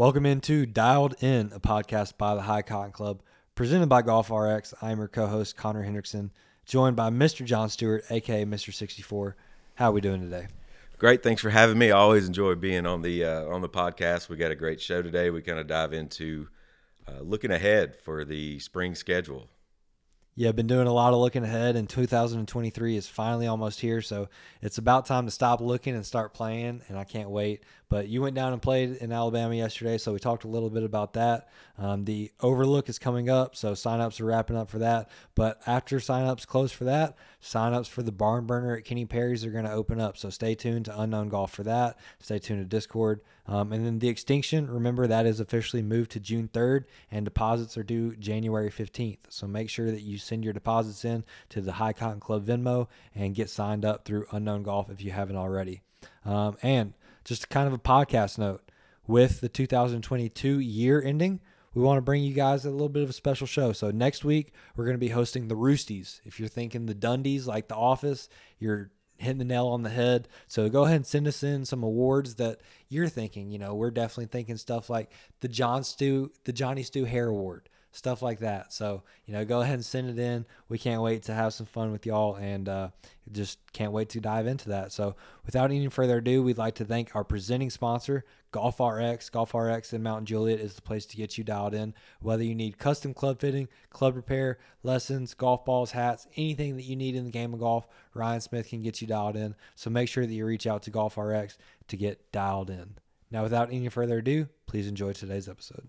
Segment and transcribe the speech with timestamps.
[0.00, 3.20] Welcome into Dialed In, a podcast by the High Cotton Club,
[3.54, 4.72] presented by Golf RX.
[4.80, 6.30] I'm your co-host Connor Hendrickson,
[6.64, 7.44] joined by Mr.
[7.44, 8.72] John Stewart, aka Mr.
[8.72, 9.36] 64.
[9.74, 10.46] How are we doing today?
[10.96, 11.90] Great, thanks for having me.
[11.90, 14.30] I always enjoy being on the uh, on the podcast.
[14.30, 15.28] We got a great show today.
[15.28, 16.48] We kind of dive into
[17.06, 19.50] uh, looking ahead for the spring schedule.
[20.34, 24.00] Yeah, I've been doing a lot of looking ahead, and 2023 is finally almost here.
[24.00, 24.30] So
[24.62, 27.64] it's about time to stop looking and start playing, and I can't wait.
[27.90, 30.84] But you went down and played in Alabama yesterday, so we talked a little bit
[30.84, 31.48] about that.
[31.76, 35.10] Um, the Overlook is coming up, so signups are wrapping up for that.
[35.34, 39.50] But after signups close for that, signups for the Barn Burner at Kenny Perry's are
[39.50, 40.16] going to open up.
[40.16, 41.98] So stay tuned to Unknown Golf for that.
[42.20, 43.22] Stay tuned to Discord.
[43.48, 47.76] Um, and then the extinction, remember that is officially moved to June 3rd, and deposits
[47.76, 49.18] are due January 15th.
[49.30, 52.86] So make sure that you send your deposits in to the High Cotton Club Venmo
[53.16, 55.82] and get signed up through Unknown Golf if you haven't already.
[56.24, 58.70] Um, and just kind of a podcast note
[59.06, 61.40] with the 2022 year ending,
[61.74, 63.72] we want to bring you guys a little bit of a special show.
[63.72, 66.20] So next week we're going to be hosting the Roosties.
[66.24, 70.28] If you're thinking the Dundies like The Office, you're hitting the nail on the head.
[70.46, 73.50] So go ahead and send us in some awards that you're thinking.
[73.50, 77.68] You know, we're definitely thinking stuff like the John Stew, the Johnny Stew Hair Award,
[77.92, 78.72] stuff like that.
[78.72, 80.46] So you know, go ahead and send it in.
[80.68, 82.88] We can't wait to have some fun with y'all, and uh,
[83.32, 84.92] just can't wait to dive into that.
[84.92, 89.30] So without any further ado, we'd like to thank our presenting sponsor, Golf RX.
[89.30, 91.94] Golf RX in Mount Juliet is the place to get you dialed in.
[92.20, 96.96] Whether you need custom club fitting, club repair, lessons, golf balls, hats, anything that you
[96.96, 99.54] need in the game of golf, Ryan Smith can get you dialed in.
[99.74, 102.96] So make sure that you reach out to Golf RX to get dialed in.
[103.30, 105.88] Now, without any further ado, please enjoy today's episode.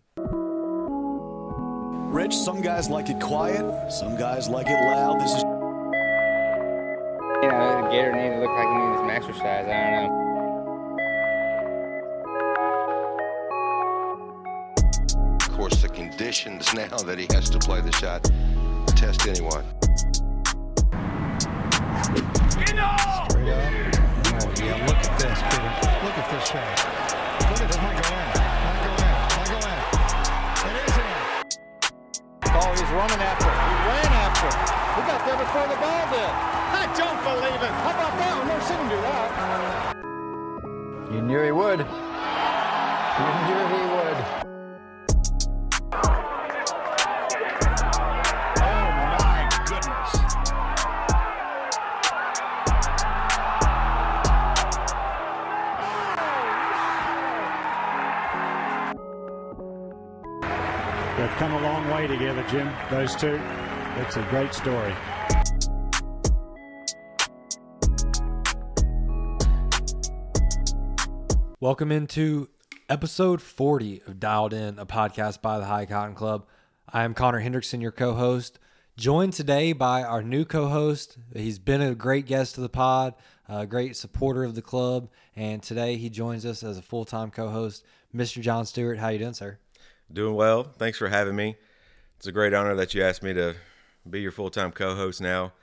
[2.11, 5.21] Rich, some guys like it quiet, some guys like it loud.
[5.21, 5.43] This is
[7.41, 9.65] You know, the Gator needed to look like he needed some exercise.
[9.65, 10.17] I don't know.
[15.39, 18.29] Of course, the conditions now that he has to play the shot
[18.87, 19.63] test anyone.
[22.49, 22.99] Straight up.
[23.31, 25.71] Oh, Yeah, look at this, Peter.
[26.03, 27.30] Look at this shot.
[32.63, 33.49] Oh, he's running after.
[33.49, 34.53] He ran after it.
[34.93, 36.31] He got there before the ball did.
[36.77, 37.73] I don't believe it.
[37.81, 38.45] How about that?
[38.45, 39.29] Never seen him do that.
[41.11, 41.79] You knew he would.
[43.19, 44.40] You knew he would.
[62.01, 62.71] Come a long way together, Jim.
[62.89, 63.39] Those two.
[63.97, 64.93] It's a great story.
[71.59, 72.49] Welcome into
[72.89, 76.45] episode 40 of Dialed In, a podcast by the High Cotton Club.
[76.91, 78.59] I am Connor Hendrickson, your co host,
[78.97, 81.17] joined today by our new co host.
[81.35, 83.13] He's been a great guest to the pod,
[83.47, 87.29] a great supporter of the club, and today he joins us as a full time
[87.31, 87.85] co host,
[88.15, 88.41] Mr.
[88.41, 88.97] John Stewart.
[88.97, 89.59] How you doing, sir?
[90.11, 90.63] Doing well.
[90.63, 91.57] Thanks for having me.
[92.21, 93.55] It's a great honor that you asked me to
[94.07, 95.53] be your full time co host now.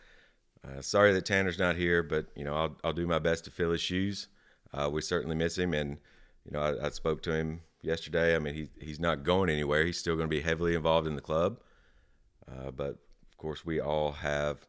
[0.66, 3.52] Uh, sorry that Tanner's not here, but you know I'll I'll do my best to
[3.52, 4.26] fill his shoes.
[4.74, 5.98] Uh, we certainly miss him, and
[6.44, 8.34] you know I, I spoke to him yesterday.
[8.34, 9.86] I mean he he's not going anywhere.
[9.86, 11.60] He's still going to be heavily involved in the club,
[12.50, 12.96] uh, but
[13.30, 14.66] of course we all have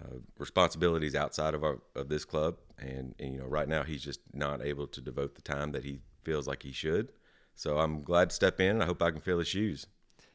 [0.00, 4.02] uh, responsibilities outside of our of this club, and, and you know right now he's
[4.02, 7.12] just not able to devote the time that he feels like he should.
[7.54, 8.76] So I'm glad to step in.
[8.76, 9.88] and I hope I can fill his shoes.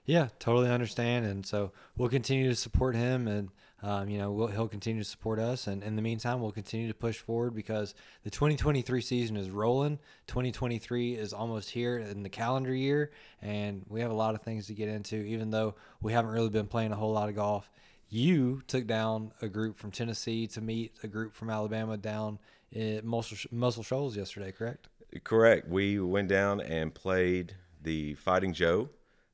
[0.06, 1.25] Yeah, totally understand.
[1.25, 3.50] And so we'll continue to support him and,
[3.81, 5.68] um, you know, we'll, he'll continue to support us.
[5.68, 10.00] And in the meantime, we'll continue to push forward because the 2023 season is rolling.
[10.28, 13.12] 2023 is almost here in the calendar year.
[13.42, 16.50] And we have a lot of things to get into, even though we haven't really
[16.50, 17.69] been playing a whole lot of golf.
[18.09, 22.40] You took down a group from Tennessee to meet a group from Alabama down
[22.75, 24.88] at Muscle, Muscle Shoals yesterday, correct?
[25.24, 25.68] Correct.
[25.68, 28.89] We went down and played the Fighting Joe.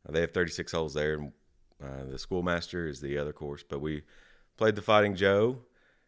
[0.07, 1.31] They have 36 holes there, and
[1.83, 3.63] uh, the Schoolmaster is the other course.
[3.67, 4.03] But we
[4.57, 5.59] played the Fighting Joe.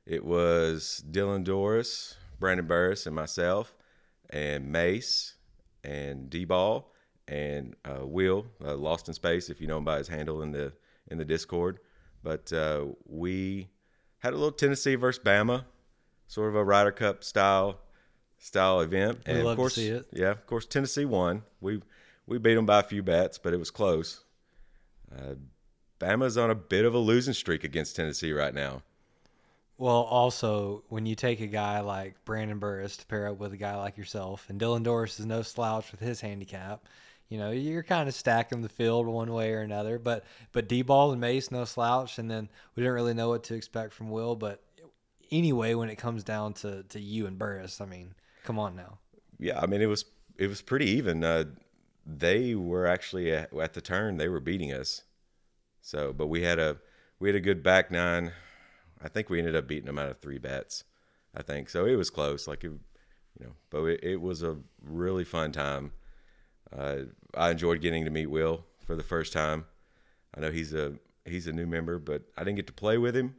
[0.06, 3.76] It was Dylan Doris, Brandon Burris, and myself,
[4.30, 5.36] and Mace,
[5.84, 6.92] and D-Ball,
[7.28, 10.52] and uh, Will, uh, Lost in Space, if you know him by his handle in
[10.52, 10.74] the
[11.10, 11.80] in the Discord.
[12.24, 13.70] But uh, we
[14.20, 15.66] had a little Tennessee versus Bama,
[16.28, 17.80] sort of a Ryder Cup style
[18.38, 19.20] style event.
[19.26, 20.08] We and of to course, see it.
[20.12, 21.44] yeah, of course, Tennessee won.
[21.60, 21.82] We
[22.32, 24.24] we beat them by a few bats, but it was close.
[25.14, 25.36] Uh,
[26.00, 28.84] Bama's on a bit of a losing streak against Tennessee right now.
[29.78, 33.58] Well, also when you take a guy like Brandon Burris to pair up with a
[33.58, 36.88] guy like yourself, and Dylan Doris is no slouch with his handicap,
[37.28, 40.00] You know, you're kind of stacking the field one way or another.
[40.00, 42.18] But but D ball and Mace, no slouch.
[42.18, 44.36] And then we didn't really know what to expect from Will.
[44.36, 44.62] But
[45.32, 48.14] anyway, when it comes down to to you and Burris, I mean,
[48.44, 49.00] come on now.
[49.40, 50.06] Yeah, I mean it was
[50.38, 51.24] it was pretty even.
[51.24, 51.46] Uh,
[52.20, 55.04] they were actually at, at the turn they were beating us.
[55.82, 56.78] So, but we had a
[57.20, 58.32] we had a good back nine.
[59.04, 60.84] I think we ended up beating them out of three bets.
[61.36, 61.86] I think so.
[61.86, 62.72] It was close, like it,
[63.40, 65.92] you know, but it, it was a really fun time.
[66.76, 66.98] Uh,
[67.36, 69.66] I enjoyed getting to meet Will for the first time.
[70.36, 70.94] I know he's a
[71.26, 73.36] he's a new member, but I didn't get to play with him.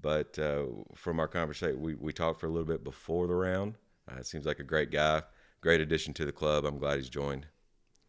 [0.00, 0.64] But uh,
[0.94, 3.76] from our conversation, we, we talked for a little bit before the round.
[4.10, 5.22] Uh, it seems like a great guy,
[5.62, 6.66] great addition to the club.
[6.66, 7.46] I'm glad he's joined.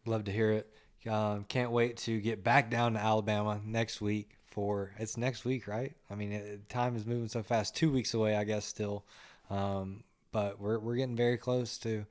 [0.06, 0.72] Love to hear it.
[1.10, 5.68] Um, can't wait to get back down to Alabama next week for it's next week,
[5.68, 5.94] right?
[6.10, 7.76] I mean, it, time is moving so fast.
[7.76, 9.04] Two weeks away, I guess, still.
[9.50, 12.04] Um, but we're we're getting very close to.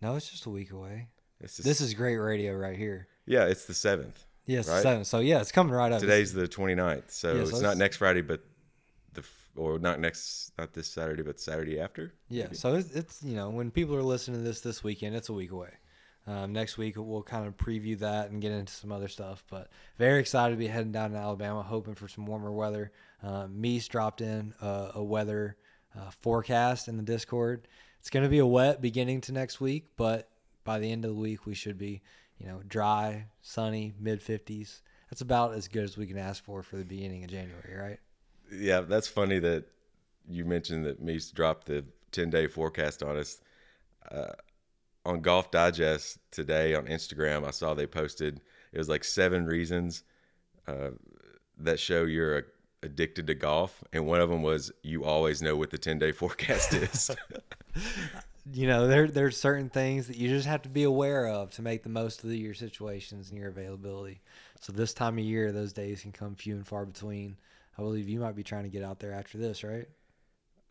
[0.00, 1.08] No, it's just a week away.
[1.40, 3.08] This This is great radio right here.
[3.26, 4.24] yeah, it's the seventh.
[4.46, 4.82] Yes, Right?
[4.82, 5.04] seven.
[5.04, 6.00] So yeah, it's coming right up.
[6.00, 8.40] Today's the 29th, so Yeah, so it's not next Friday, but
[9.14, 9.24] the
[9.56, 12.12] or not next, not this Saturday, but Saturday after.
[12.28, 15.28] Yeah, so it's, it's you know when people are listening to this this weekend, it's
[15.28, 15.70] a week away.
[16.26, 19.44] Um, next week we'll kind of preview that and get into some other stuff.
[19.50, 22.92] But very excited to be heading down to Alabama, hoping for some warmer weather.
[23.22, 25.56] Um, Meese dropped in uh, a weather
[25.98, 27.66] uh, forecast in the Discord.
[27.98, 30.28] It's going to be a wet beginning to next week, but
[30.64, 32.02] by the end of the week we should be
[32.38, 34.82] you know dry, sunny, mid fifties.
[35.10, 37.98] That's about as good as we can ask for for the beginning of January, right?
[38.50, 39.64] Yeah, that's funny that
[40.28, 43.40] you mentioned that Meese dropped the 10 day forecast on us.
[44.10, 44.32] Uh,
[45.04, 48.40] on Golf Digest today on Instagram, I saw they posted
[48.72, 50.02] it was like seven reasons
[50.66, 50.90] uh,
[51.58, 52.42] that show you're a,
[52.82, 56.12] addicted to golf, and one of them was you always know what the 10 day
[56.12, 57.10] forecast is.
[58.52, 61.62] you know there there's certain things that you just have to be aware of to
[61.62, 64.20] make the most of the, your situations and your availability.
[64.60, 67.36] So this time of year, those days can come few and far between.
[67.78, 69.88] I believe you might be trying to get out there after this, right?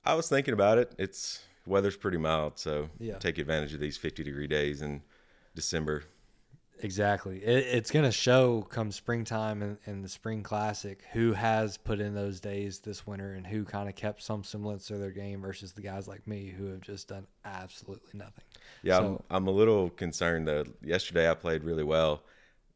[0.06, 0.94] I was thinking about it.
[0.98, 3.18] It's weather's pretty mild, so Yeah.
[3.18, 5.02] take advantage of these 50 degree days in
[5.56, 6.04] December.
[6.84, 7.38] Exactly.
[7.44, 12.00] It, it's going to show come springtime and, and the spring classic who has put
[12.00, 15.42] in those days this winter and who kind of kept some semblance of their game
[15.42, 18.44] versus the guys like me who have just done absolutely nothing.
[18.82, 20.66] Yeah, So- I'm, I'm a little concerned though.
[20.84, 22.24] Yesterday I played really well,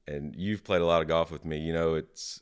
[0.07, 1.57] and you've played a lot of golf with me.
[1.57, 2.41] You know, it's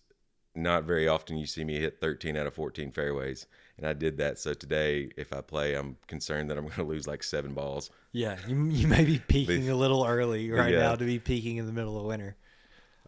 [0.56, 3.48] not very often you see me hit 13 out of 14 fairways,
[3.78, 4.40] and I did that.
[4.40, 7.90] So today, if I play, I'm concerned that I'm going to lose like seven balls.
[8.12, 10.80] Yeah, you, you may be peaking a little early right Yeah.
[10.80, 12.36] now to be peaking in the middle of winter.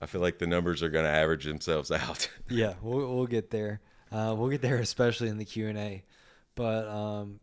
[0.02, 2.30] I feel like the numbers are going to average themselves out.
[2.50, 3.82] Yeah, we'll, we'll get there.
[4.12, 6.04] Uh, we'll get there, especially in the Q and A.
[6.56, 7.40] But um,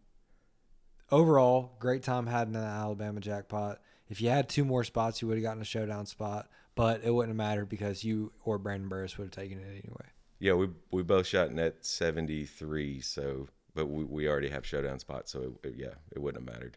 [1.11, 3.81] overall, great time had in the Alabama jackpot.
[4.09, 7.11] If you had two more spots, you would have gotten a showdown spot, but it
[7.11, 10.07] wouldn't have mattered because you or Brandon Burris would have taken it anyway.
[10.43, 15.31] Yeah, we we both shot net 73, so but we, we already have showdown spots,
[15.33, 16.77] so it, it- yeah, it wouldn't have mattered.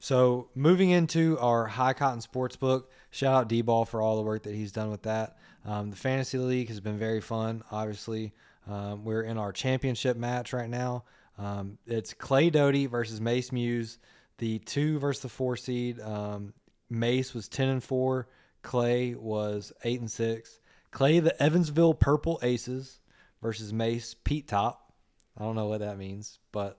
[0.00, 4.22] So moving into our high cotton sports book, shout out D Ball for all the
[4.22, 5.36] work that he's done with that.
[5.64, 7.62] Um, the fantasy league has been very fun.
[7.70, 8.32] Obviously,
[8.66, 11.04] um, we're in our championship match right now.
[11.38, 13.98] Um, it's Clay Doty versus Mace Muse,
[14.38, 16.00] the two versus the four seed.
[16.00, 16.54] Um,
[16.88, 18.26] Mace was ten and four.
[18.62, 20.60] Clay was eight and six.
[20.90, 23.00] Clay the Evansville Purple Aces
[23.42, 24.92] versus Mace Pete Top.
[25.38, 26.78] I don't know what that means, but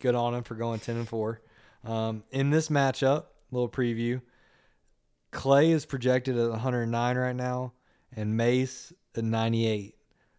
[0.00, 1.40] good on him for going 10 and 4.
[1.84, 4.20] Um, in this matchup, little preview,
[5.30, 7.72] Clay is projected at 109 right now,
[8.14, 9.94] and Mace at 98.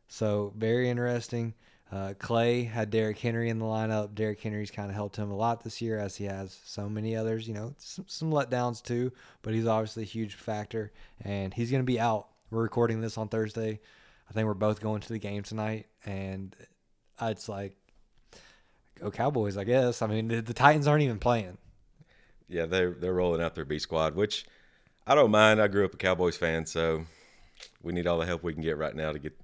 [0.07, 1.53] So very interesting.
[1.91, 4.13] Uh, Clay had Derrick Henry in the lineup.
[4.13, 7.15] Derrick Henry's kind of helped him a lot this year, as he has so many
[7.15, 7.47] others.
[7.47, 11.83] You know, some, some letdowns too, but he's obviously a huge factor, and he's going
[11.83, 12.27] to be out.
[12.49, 13.79] We're recording this on Thursday.
[14.29, 16.55] I think we're both going to the game tonight, and
[17.21, 17.75] it's like
[18.99, 20.01] go Cowboys, I guess.
[20.01, 21.57] I mean, the, the Titans aren't even playing.
[22.47, 24.45] Yeah, they're they're rolling out their B squad, which
[25.05, 25.61] I don't mind.
[25.61, 27.05] I grew up a Cowboys fan, so
[27.81, 29.37] we need all the help we can get right now to get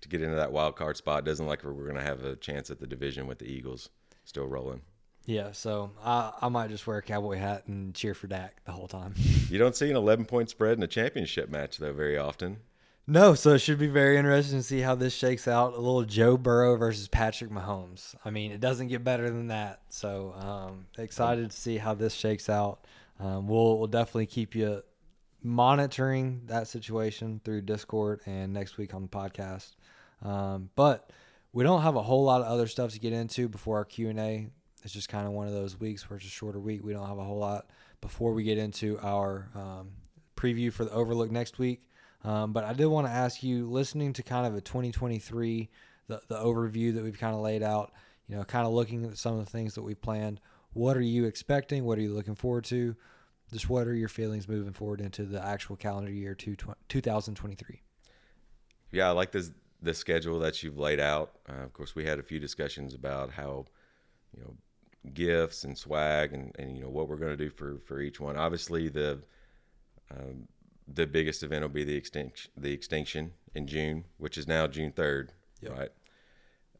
[0.00, 1.24] to get into that wild card spot.
[1.24, 3.88] Doesn't like we're going to have a chance at the division with the Eagles
[4.24, 4.82] still rolling.
[5.24, 8.72] Yeah, so I, I might just wear a cowboy hat and cheer for Dak the
[8.72, 9.14] whole time.
[9.48, 12.60] You don't see an 11 point spread in a championship match though very often.
[13.06, 15.74] no, so it should be very interesting to see how this shakes out.
[15.74, 18.14] A little Joe Burrow versus Patrick Mahomes.
[18.24, 19.82] I mean, it doesn't get better than that.
[19.90, 22.86] So um, excited to see how this shakes out.
[23.20, 24.82] Um, we'll we'll definitely keep you
[25.42, 29.74] monitoring that situation through Discord and next week on the podcast.
[30.22, 31.10] Um, but
[31.52, 34.08] we don't have a whole lot of other stuff to get into before our Q
[34.08, 34.48] and A.
[34.82, 36.82] It's just kind of one of those weeks where it's a shorter week.
[36.82, 37.66] We don't have a whole lot
[38.00, 39.90] before we get into our um,
[40.36, 41.82] preview for the Overlook next week.
[42.24, 45.68] Um, but I did want to ask you, listening to kind of a 2023,
[46.08, 47.92] the, the overview that we've kind of laid out,
[48.28, 50.40] you know, kind of looking at some of the things that we've planned.
[50.72, 51.84] What are you expecting?
[51.84, 52.96] What are you looking forward to?
[53.52, 56.56] Just what are your feelings moving forward into the actual calendar year two,
[56.88, 57.82] 2023?
[58.90, 59.50] Yeah, I like this
[59.82, 61.32] the schedule that you've laid out.
[61.48, 63.66] Uh, of course, we had a few discussions about how,
[64.34, 64.54] you know,
[65.14, 68.20] gifts and swag and, and you know what we're going to do for for each
[68.20, 68.36] one.
[68.36, 69.20] Obviously, the
[70.10, 70.46] um,
[70.92, 74.92] the biggest event will be the extinction the extinction in June, which is now June
[74.92, 75.78] third, yep.
[75.78, 75.90] right?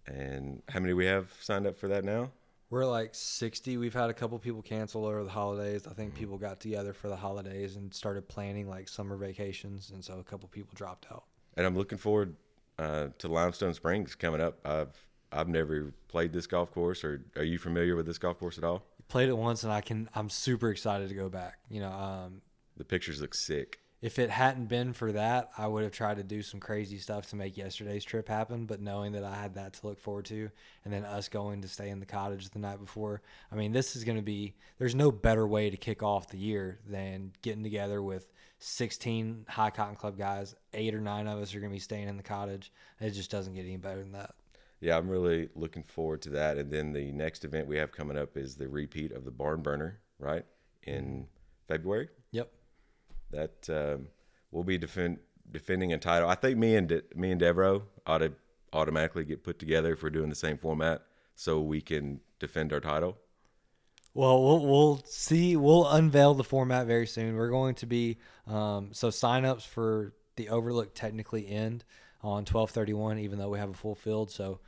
[0.06, 2.30] And how many we have signed up for that now?
[2.70, 3.76] We're like 60.
[3.76, 5.86] We've had a couple people cancel over the holidays.
[5.86, 6.20] I think mm-hmm.
[6.20, 10.24] people got together for the holidays and started planning like summer vacations, and so a
[10.24, 11.24] couple people dropped out.
[11.56, 12.34] And I'm looking forward
[12.78, 14.58] uh, to Limestone Springs coming up.
[14.66, 14.96] I've
[15.32, 18.64] I've never played this golf course, or are you familiar with this golf course at
[18.64, 18.82] all?
[19.08, 20.08] Played it once, and I can.
[20.14, 21.58] I'm super excited to go back.
[21.70, 22.42] You know, um,
[22.76, 26.24] the pictures look sick if it hadn't been for that, I would have tried to
[26.24, 28.66] do some crazy stuff to make yesterday's trip happen.
[28.66, 30.50] But knowing that I had that to look forward to,
[30.84, 33.22] and then us going to stay in the cottage the night before,
[33.52, 34.54] I mean, this is going to be.
[34.78, 38.26] There's no better way to kick off the year than getting together with
[38.58, 40.56] 16 High Cotton Club guys.
[40.74, 42.72] Eight or nine of us are going to be staying in the cottage.
[43.00, 44.34] It just doesn't get any better than that.
[44.82, 46.58] Yeah, I'm really looking forward to that.
[46.58, 49.62] And then the next event we have coming up is the repeat of the Barn
[49.62, 50.44] Burner, right
[50.82, 51.26] in
[51.66, 52.08] February.
[52.32, 52.50] Yep
[53.32, 54.06] that um,
[54.50, 55.18] we'll be defend,
[55.50, 56.28] defending a title.
[56.28, 58.32] I think me and De- me and Devereaux ought to
[58.72, 61.02] automatically get put together if we're doing the same format,
[61.34, 63.18] so we can defend our title.
[64.14, 65.56] Well, we'll we'll see.
[65.56, 67.34] We'll unveil the format very soon.
[67.34, 71.84] We're going to be um, so signups for the Overlook technically end
[72.22, 74.30] on twelve thirty one, even though we have a full field.
[74.30, 74.60] So,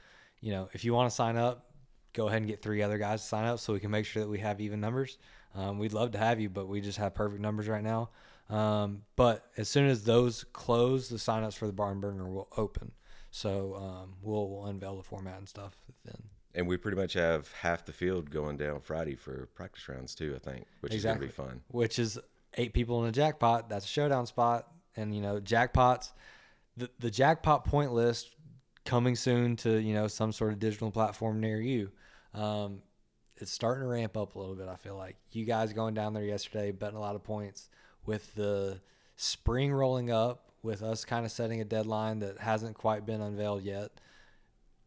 [0.44, 1.70] you know, if you want to sign up,
[2.12, 4.22] go ahead and get three other guys to sign up so we can make sure
[4.22, 5.16] that we have even numbers.
[5.54, 8.10] Um, we'd love to have you, but we just have perfect numbers right now.
[8.50, 12.92] Um, but as soon as those close, the signups for the barn burner will open.
[13.30, 16.24] So um, we'll, we'll unveil the format and stuff then.
[16.54, 20.36] And we pretty much have half the field going down Friday for practice rounds too.
[20.36, 21.26] I think, which exactly.
[21.26, 21.62] is gonna be fun.
[21.68, 22.18] Which is
[22.52, 23.70] eight people in a jackpot.
[23.70, 26.12] That's a showdown spot, and you know jackpots.
[26.76, 28.33] The the jackpot point list
[28.84, 31.90] coming soon to you know some sort of digital platform near you.
[32.32, 32.82] Um,
[33.36, 34.68] it's starting to ramp up a little bit.
[34.68, 37.68] I feel like you guys going down there yesterday, betting a lot of points
[38.06, 38.80] with the
[39.16, 43.62] spring rolling up, with us kind of setting a deadline that hasn't quite been unveiled
[43.62, 43.90] yet,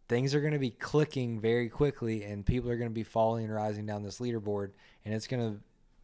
[0.08, 3.46] things are going to be clicking very quickly and people are going to be falling
[3.46, 4.72] and rising down this leaderboard.
[5.06, 5.60] And it's going to,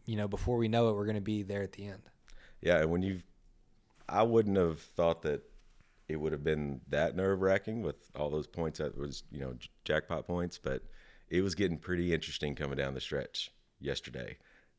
[0.06, 2.02] you know, before we know it, we're going to be there at the end.
[2.62, 2.80] Yeah.
[2.82, 3.22] And when you,
[4.08, 5.42] I wouldn't have thought that
[6.14, 9.56] it would have been that nerve wracking with all those points that was, you know,
[9.84, 10.84] jackpot points, but
[11.30, 13.52] it was getting pretty interesting coming down the stretch
[13.82, 14.38] yesterday.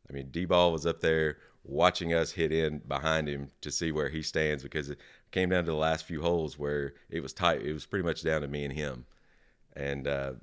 [0.09, 3.91] I mean, D ball was up there watching us hit in behind him to see
[3.91, 4.99] where he stands because it
[5.33, 7.63] came down to the last few holes where it was tight.
[7.63, 9.07] It was pretty much down to me and him.
[9.75, 10.35] And uh,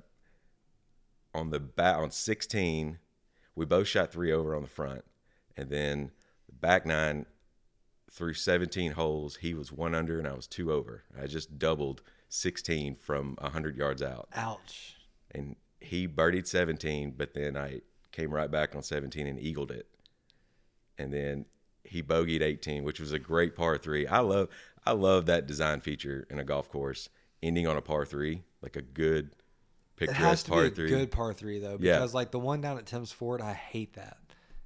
[1.34, 2.98] on the bat on 16,
[3.54, 5.04] we both shot three over on the front,
[5.56, 6.10] and then
[6.46, 7.24] the back nine
[8.12, 11.02] through 17 holes, he was one under and I was two over.
[11.20, 14.28] I just doubled 16 from 100 yards out.
[14.34, 14.96] Ouch.
[15.32, 17.80] And he birdied 17, but then I
[18.12, 19.88] came right back on 17 and eagled it
[20.98, 21.44] and then
[21.84, 24.06] he bogeyed 18, which was a great par three.
[24.06, 24.48] I love
[24.86, 27.08] I love that design feature in a golf course,
[27.42, 29.34] ending on a par three, like a good
[29.96, 30.88] picturesque it has to par be a three.
[30.88, 32.16] Good par three though, because yeah.
[32.16, 34.18] like the one down at Tim's Ford, I hate that.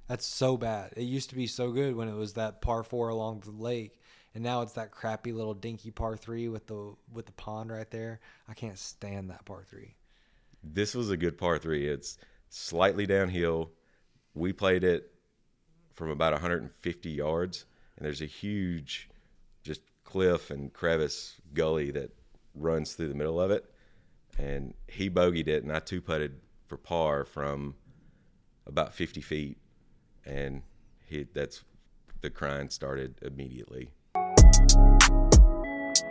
[0.07, 0.93] That's so bad.
[0.95, 3.99] It used to be so good when it was that par four along the lake,
[4.33, 7.89] and now it's that crappy little dinky par three with the with the pond right
[7.91, 8.19] there.
[8.47, 9.95] I can't stand that par three.
[10.63, 11.87] This was a good par three.
[11.87, 12.17] It's
[12.49, 13.71] slightly downhill.
[14.33, 15.11] We played it
[15.93, 17.65] from about 150 yards,
[17.97, 19.09] and there's a huge,
[19.63, 22.11] just cliff and crevice gully that
[22.53, 23.65] runs through the middle of it.
[24.37, 27.75] And he bogeyed it, and I two putted for par from
[28.67, 29.57] about 50 feet,
[30.27, 30.61] and
[31.05, 31.63] he that's
[32.21, 33.89] the crying started immediately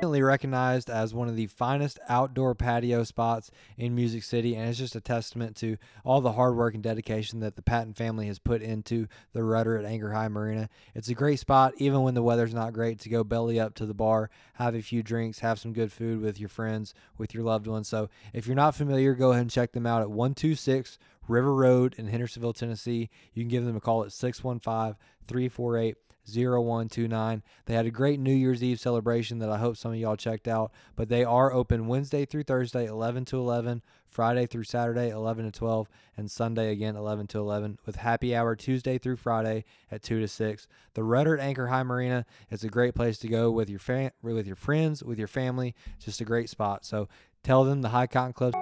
[0.03, 4.95] recognized as one of the finest outdoor patio spots in Music City, and it's just
[4.95, 8.61] a testament to all the hard work and dedication that the Patton family has put
[8.61, 10.69] into the rudder at Anchor High Marina.
[10.95, 13.87] It's a great spot, even when the weather's not great, to go belly up to
[13.87, 17.45] the bar, have a few drinks, have some good food with your friends, with your
[17.45, 17.89] loved ones.
[17.89, 21.95] So if you're not familiar, go ahead and check them out at 126 River Road
[21.97, 23.09] in Hendersonville, Tennessee.
[23.33, 25.97] You can give them a call at 615 348
[26.29, 27.43] 0129.
[27.67, 30.49] They had a great New Year's Eve celebration that I hope some of y'all checked
[30.49, 30.73] out.
[30.95, 35.51] But they are open Wednesday through Thursday, 11 to 11, Friday through Saturday, 11 to
[35.51, 40.21] 12, and Sunday again, 11 to 11, with happy hour Tuesday through Friday at 2
[40.21, 40.69] to 6.
[40.95, 44.13] The Rudder at Anchor High Marina is a great place to go with your fam-
[44.23, 45.75] with your friends, with your family.
[45.99, 46.85] Just a great spot.
[46.85, 47.09] So
[47.43, 48.55] tell them the High Cotton Club.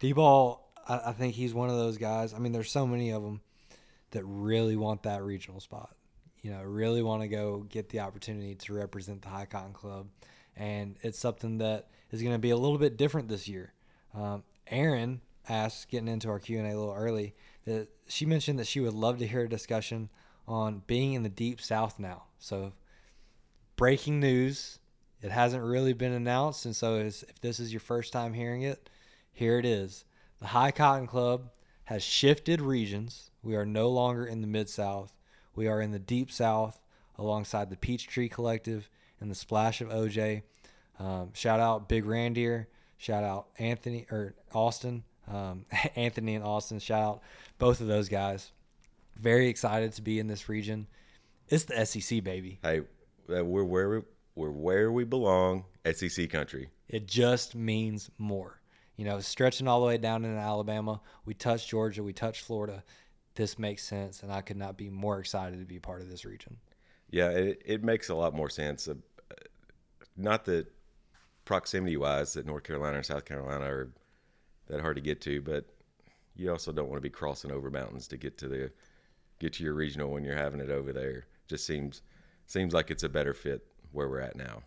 [0.00, 2.34] D-ball, I, I think he's one of those guys.
[2.34, 3.40] I mean, there's so many of them
[4.16, 5.94] that really want that regional spot.
[6.40, 10.06] You know, really want to go get the opportunity to represent the High Cotton Club,
[10.56, 13.74] and it's something that is going to be a little bit different this year.
[14.14, 17.34] Um, Aaron asked, getting into our Q and A little early,
[17.66, 20.08] that she mentioned that she would love to hear a discussion
[20.48, 22.24] on being in the deep South now.
[22.38, 22.72] So,
[23.76, 24.78] breaking news.
[25.22, 28.88] It hasn't really been announced, and so if this is your first time hearing it,
[29.32, 30.04] here it is.
[30.38, 31.50] The High Cotton Club
[31.84, 33.30] has shifted regions.
[33.46, 35.14] We are no longer in the Mid South.
[35.54, 36.80] We are in the Deep South
[37.16, 40.42] alongside the Peachtree Collective and the Splash of OJ.
[40.98, 42.66] Um, shout out Big Randier.
[42.98, 45.04] Shout out Anthony or Austin.
[45.32, 46.80] Um, Anthony and Austin.
[46.80, 47.20] Shout out
[47.58, 48.50] both of those guys.
[49.14, 50.88] Very excited to be in this region.
[51.48, 52.58] It's the SEC, baby.
[52.64, 52.80] Hey,
[53.28, 54.02] we're where we,
[54.34, 56.70] we're where we belong, SEC country.
[56.88, 58.60] It just means more.
[58.96, 62.82] You know, stretching all the way down into Alabama, we touched Georgia, we touched Florida.
[63.36, 66.24] This makes sense, and I could not be more excited to be part of this
[66.24, 66.56] region.
[67.10, 68.88] Yeah, it, it makes a lot more sense.
[68.88, 68.94] Uh,
[70.16, 70.66] not that
[71.44, 73.90] proximity wise that North Carolina and South Carolina are
[74.68, 75.66] that hard to get to, but
[76.34, 78.70] you also don't want to be crossing over mountains to get to the
[79.38, 81.26] get to your regional when you're having it over there.
[81.46, 82.02] Just seems
[82.46, 84.62] seems like it's a better fit where we're at now.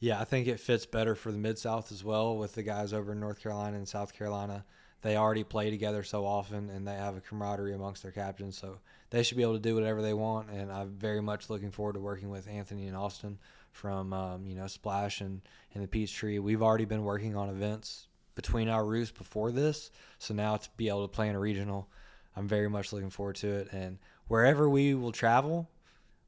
[0.00, 2.92] Yeah, I think it fits better for the Mid South as well with the guys
[2.92, 4.64] over in North Carolina and South Carolina.
[5.02, 8.78] They already play together so often and they have a camaraderie amongst their captains, so
[9.10, 10.50] they should be able to do whatever they want.
[10.50, 13.38] And I'm very much looking forward to working with Anthony and Austin
[13.72, 15.42] from um, you know Splash and,
[15.74, 16.38] and the Peach Tree.
[16.38, 20.88] We've already been working on events between our roosts before this, so now to be
[20.88, 21.88] able to play in a regional,
[22.34, 23.68] I'm very much looking forward to it.
[23.72, 23.98] And
[24.28, 25.70] wherever we will travel,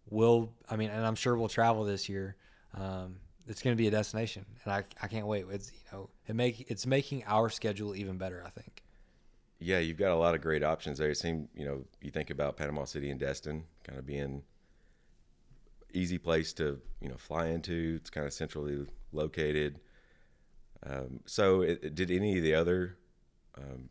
[0.08, 2.36] we'll I mean, and I'm sure we'll travel this year.
[2.74, 3.16] Um,
[3.48, 5.46] it's going to be a destination, and I, I can't wait.
[5.50, 8.42] It's you know it make it's making our schedule even better.
[8.46, 8.82] I think.
[9.60, 11.10] Yeah, you've got a lot of great options there.
[11.10, 14.42] It seems you know you think about Panama City and Destin kind of being
[15.92, 17.98] easy place to you know fly into.
[18.00, 19.80] It's kind of centrally located.
[20.86, 22.98] Um, so, it, did any of the other
[23.56, 23.88] um,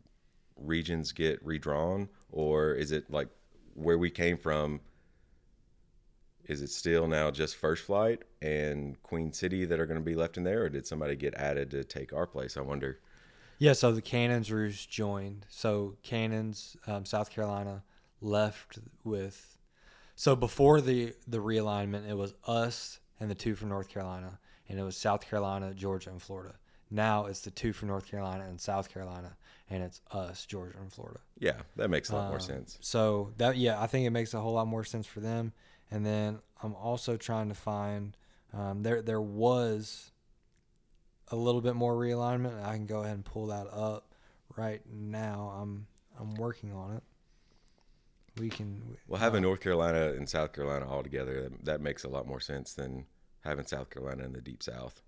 [0.56, 3.28] regions get redrawn, or is it like
[3.74, 4.80] where we came from?
[6.48, 10.14] Is it still now just First Flight and Queen City that are going to be
[10.14, 12.56] left in there, or did somebody get added to take our place?
[12.56, 13.00] I wonder.
[13.58, 15.44] Yeah, so the Cannons Roost joined.
[15.50, 17.82] So Cannons, um, South Carolina,
[18.20, 19.58] left with.
[20.14, 24.78] So before the the realignment, it was us and the two from North Carolina, and
[24.78, 26.54] it was South Carolina, Georgia, and Florida.
[26.90, 29.36] Now it's the two from North Carolina and South Carolina,
[29.68, 31.20] and it's us, Georgia, and Florida.
[31.38, 32.78] Yeah, that makes a lot more Um, sense.
[32.80, 35.52] So that yeah, I think it makes a whole lot more sense for them.
[35.90, 38.16] And then I'm also trying to find
[38.52, 40.10] um, there there was
[41.28, 42.62] a little bit more realignment.
[42.64, 44.14] I can go ahead and pull that up
[44.56, 45.54] right now.
[45.60, 45.86] I'm
[46.18, 47.02] I'm working on it.
[48.38, 52.04] We can we Well, having North Carolina and South Carolina all together, that, that makes
[52.04, 53.06] a lot more sense than
[53.40, 55.02] having South Carolina in the deep South.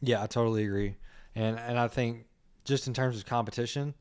[0.00, 0.96] Yeah, I totally agree.
[1.34, 2.26] And and I think
[2.64, 3.94] just in terms of competition,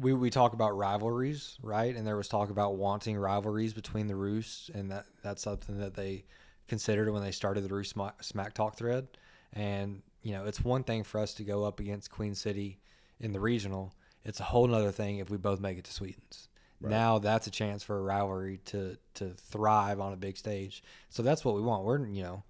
[0.00, 1.94] we we talk about rivalries, right?
[1.94, 5.94] And there was talk about wanting rivalries between the Roosts, and that that's something that
[5.94, 6.24] they
[6.68, 9.08] considered when they started the Roost Smack, Smack Talk thread.
[9.52, 12.80] And you know, it's one thing for us to go up against Queen City
[13.20, 13.94] in the regional.
[14.24, 16.48] It's a whole nother thing if we both make it to Sweetens.
[16.82, 20.82] Now that's a chance for a rivalry to to thrive on a big stage.
[21.10, 21.84] So that's what we want.
[21.84, 22.44] We're you know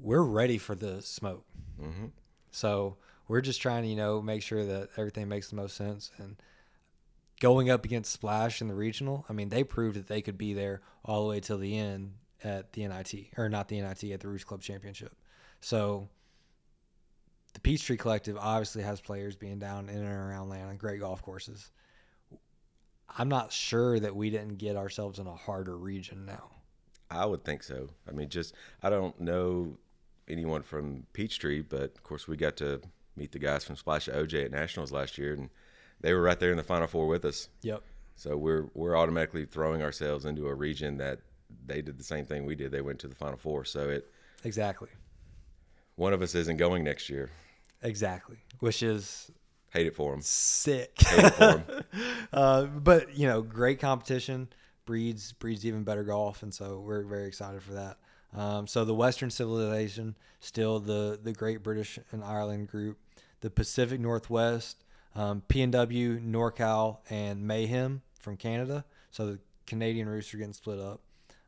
[0.00, 1.44] we're ready for the smoke.
[1.80, 2.06] Mm-hmm.
[2.50, 2.96] So
[3.28, 6.10] we're just trying to, you know, make sure that everything makes the most sense.
[6.18, 6.36] And
[7.42, 10.54] going up against Splash in the regional, I mean, they proved that they could be
[10.54, 12.12] there all the way till the end
[12.44, 15.12] at the NIT, or not the NIT, at the Roost Club Championship.
[15.60, 16.08] So
[17.52, 21.72] the Peachtree Collective obviously has players being down in and around Atlanta, great golf courses.
[23.18, 26.48] I'm not sure that we didn't get ourselves in a harder region now.
[27.10, 27.88] I would think so.
[28.08, 29.76] I mean, just I don't know
[30.28, 32.80] anyone from Peachtree, but of course we got to
[33.16, 35.50] meet the guys from Splash OJ at Nationals last year, and
[36.02, 37.48] they were right there in the Final Four with us.
[37.62, 37.82] Yep.
[38.16, 41.20] So we're we're automatically throwing ourselves into a region that
[41.66, 42.70] they did the same thing we did.
[42.70, 43.64] They went to the Final Four.
[43.64, 44.10] So it
[44.44, 44.88] Exactly.
[45.96, 47.30] one of us isn't going next year.
[47.82, 48.36] Exactly.
[48.60, 49.30] Which is
[49.72, 50.20] Hate it for them.
[50.22, 50.92] sick.
[51.00, 51.64] Hate it for 'em.
[52.32, 54.48] uh, but you know, great competition.
[54.84, 57.98] breeds breeds even better golf, and so we're very excited for that.
[58.34, 62.98] Um, so the Western Civilization, still the the Great British and Ireland group,
[63.40, 68.84] the Pacific Northwest, um, PNW, NorCal, and Mayhem from Canada.
[69.10, 71.00] So the Canadian roosts are getting split up.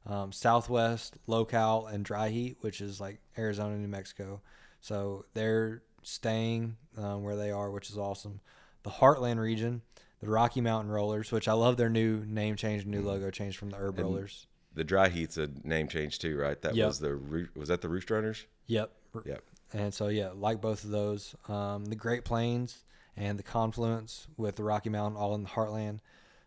[0.06, 4.42] Um, Southwest, LoCal, and Dry Heat, which is like Arizona, New Mexico.
[4.82, 8.40] So they're staying um, where they are, which is awesome.
[8.82, 9.80] The Heartland region,
[10.20, 13.70] the Rocky Mountain Rollers, which I love their new name change, new logo change from
[13.70, 14.46] the Herb And Rollers.
[14.74, 16.60] The dry heat's a name change too, right?
[16.60, 16.86] That Yep.
[16.86, 18.44] was the was that the Roost Runners?
[18.66, 18.90] Yep.
[19.24, 19.42] Yep.
[19.72, 22.83] And so yeah, like both of those, um, the Great Plains
[23.16, 26.00] and the confluence with the Rocky Mountain, all in the Heartland.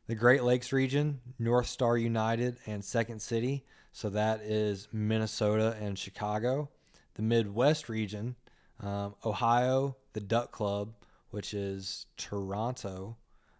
[0.07, 3.65] The Great Lakes region, North Star United and Second City.
[3.91, 6.69] So that is Minnesota and Chicago.
[7.15, 8.35] The Midwest region,
[8.79, 10.93] um, Ohio, the Duck Club,
[11.31, 13.17] which is Toronto,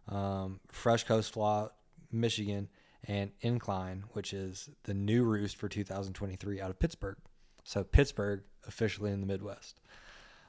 [0.08, 1.74] um, Fresh Coast Float,
[2.12, 2.70] Michigan,
[3.04, 7.18] and Incline, which is the new roost for 2023 out of Pittsburgh.
[7.64, 9.82] So Pittsburgh officially in the Midwest.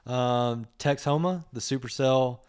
[0.05, 2.39] Um, the Supercell,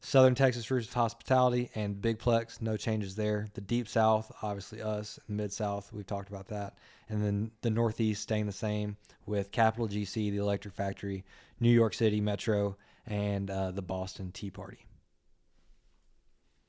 [0.00, 3.48] Southern Texas Roost Hospitality, and Big Plex, no changes there.
[3.54, 5.18] The Deep South, obviously us.
[5.28, 6.78] Mid South, we've talked about that.
[7.08, 11.24] And then the Northeast staying the same with Capital GC, the Electric Factory,
[11.58, 14.86] New York City Metro, and uh, the Boston Tea Party.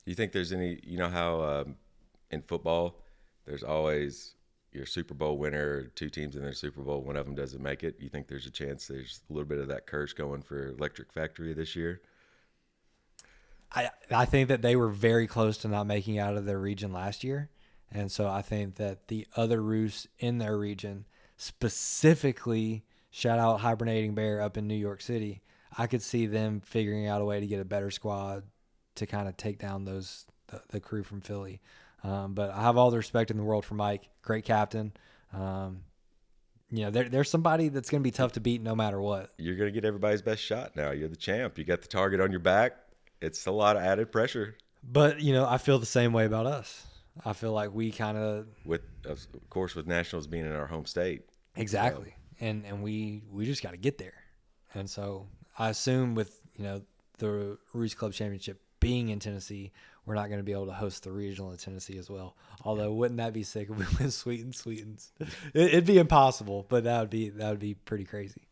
[0.05, 0.79] You think there's any?
[0.83, 1.75] You know how um,
[2.31, 3.03] in football,
[3.45, 4.33] there's always
[4.71, 7.01] your Super Bowl winner, two teams in their Super Bowl.
[7.01, 7.95] One of them doesn't make it.
[7.99, 11.11] You think there's a chance there's a little bit of that curse going for Electric
[11.11, 12.01] Factory this year?
[13.73, 16.91] I I think that they were very close to not making out of their region
[16.91, 17.49] last year,
[17.91, 21.05] and so I think that the other roosts in their region,
[21.37, 25.41] specifically shout out hibernating bear up in New York City,
[25.77, 28.43] I could see them figuring out a way to get a better squad
[28.95, 31.61] to kind of take down those the, the crew from Philly.
[32.03, 34.93] Um, but I have all the respect in the world for Mike, great captain.
[35.33, 35.81] Um,
[36.71, 39.33] you know, there, there's somebody that's going to be tough to beat no matter what.
[39.37, 40.91] You're gonna get everybody's best shot now.
[40.91, 41.57] You're the champ.
[41.57, 42.77] You got the target on your back.
[43.21, 44.55] It's a lot of added pressure.
[44.83, 46.85] But you know, I feel the same way about us.
[47.25, 50.85] I feel like we kind of With of course, with Nationals being in our home
[50.85, 51.23] state.
[51.55, 52.15] Exactly.
[52.39, 54.13] And and we we just got to get there.
[54.73, 55.27] And so
[55.57, 56.81] I assume with, you know,
[57.17, 59.71] the Roost Club Championship being in Tennessee,
[60.05, 62.37] we're not going to be able to host the regional in Tennessee as well.
[62.63, 65.11] Although wouldn't that be sick if we went Sweeten Sweetens?
[65.53, 68.47] It'd be impossible, but that would be that would be pretty crazy.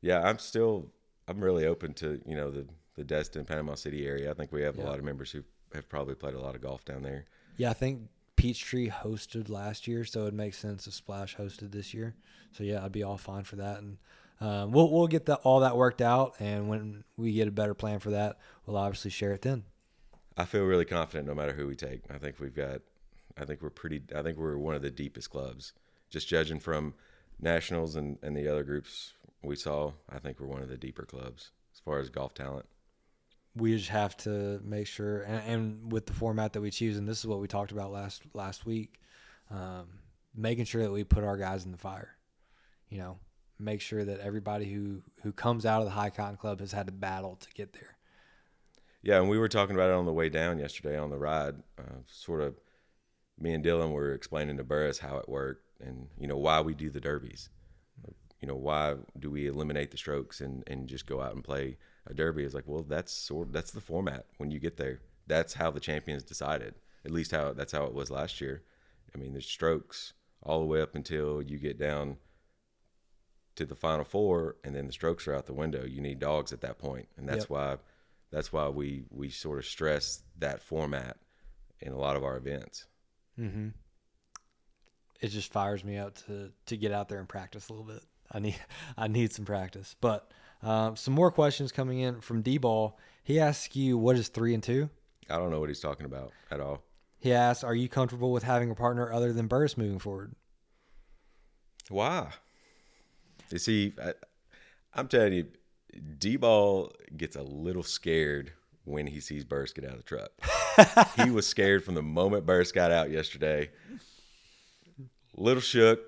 [0.00, 0.90] Yeah, I'm still
[1.28, 4.30] I'm really open to you know the the Destin Panama City area.
[4.30, 4.84] I think we have Yeah.
[4.84, 7.24] a lot of members who have probably played a lot of golf down there.
[7.56, 11.94] Yeah, I think Peachtree hosted last year, so it makes sense if Splash hosted this
[11.94, 12.14] year.
[12.52, 13.98] So yeah, I'd be all fine for that, and
[14.40, 16.34] um, we'll we'll get that all that worked out.
[16.40, 19.64] And when we get a better plan for that, we'll obviously share it then.
[20.36, 22.02] I feel really confident no matter who we take.
[22.10, 22.80] I think we've got
[23.36, 25.72] I think we're pretty I think we're one of the deepest clubs.
[26.10, 26.94] Just judging from
[27.40, 31.04] nationals and, and the other groups we saw, I think we're one of the deeper
[31.04, 32.66] clubs as far as golf talent.
[33.56, 37.08] We just have to make sure and, and with the format that we choose and
[37.08, 39.00] this is what we talked about last last week
[39.50, 39.86] um,
[40.34, 42.16] making sure that we put our guys in the fire
[42.88, 43.18] you know
[43.58, 46.86] make sure that everybody who who comes out of the high cotton club has had
[46.86, 47.96] to battle to get there
[49.02, 51.56] Yeah, and we were talking about it on the way down yesterday on the ride.
[51.76, 52.54] Uh, sort of,
[53.38, 56.74] me and Dylan were explaining to Burris how it worked and you know why we
[56.74, 57.50] do the derbies.
[58.40, 61.78] You know why do we eliminate the strokes and, and just go out and play
[62.06, 62.44] a derby?
[62.44, 65.00] is like well that's sort that's the format when you get there.
[65.26, 66.74] That's how the champions decided.
[67.04, 68.62] At least how that's how it was last year.
[69.14, 70.12] I mean, there's strokes
[70.42, 72.16] all the way up until you get down
[73.54, 75.84] to the final four, and then the strokes are out the window.
[75.84, 77.50] You need dogs at that point, and that's Yep.
[77.50, 77.76] why
[78.30, 81.18] that's why we we sort of stress that format
[81.80, 82.86] in a lot of our events.
[83.38, 83.68] mm-hmm.
[85.20, 88.02] it just fires me up to to get out there and practice a little bit
[88.30, 88.56] i need
[88.96, 90.30] i need some practice but
[90.62, 94.62] um, some more questions coming in from d-ball he asks you what is three and
[94.62, 94.88] two
[95.32, 96.82] I don't know what he's talking about at all.
[97.18, 100.34] He asks, "Are you comfortable with having a partner other than Burris moving forward?"
[101.88, 102.32] Why?
[103.50, 104.12] You see, I,
[104.94, 105.46] I'm telling you,
[106.18, 108.52] D ball gets a little scared
[108.84, 110.32] when he sees Burris get out of the truck.
[111.24, 113.70] he was scared from the moment Burris got out yesterday.
[115.34, 116.00] Little shook,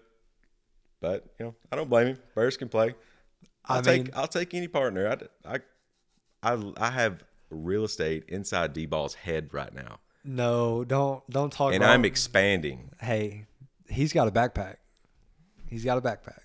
[1.01, 2.19] but you know I don't blame him.
[2.35, 2.95] Burris can play.
[3.67, 5.09] I'll I take I'll take any partner.
[5.47, 11.29] I, I I I have real estate inside D ball's head right now, No, don't
[11.31, 11.73] don't talk.
[11.73, 12.91] and about, I'm expanding.
[13.01, 13.47] hey,
[13.89, 14.77] he's got a backpack.
[15.69, 16.41] He's got a backpack.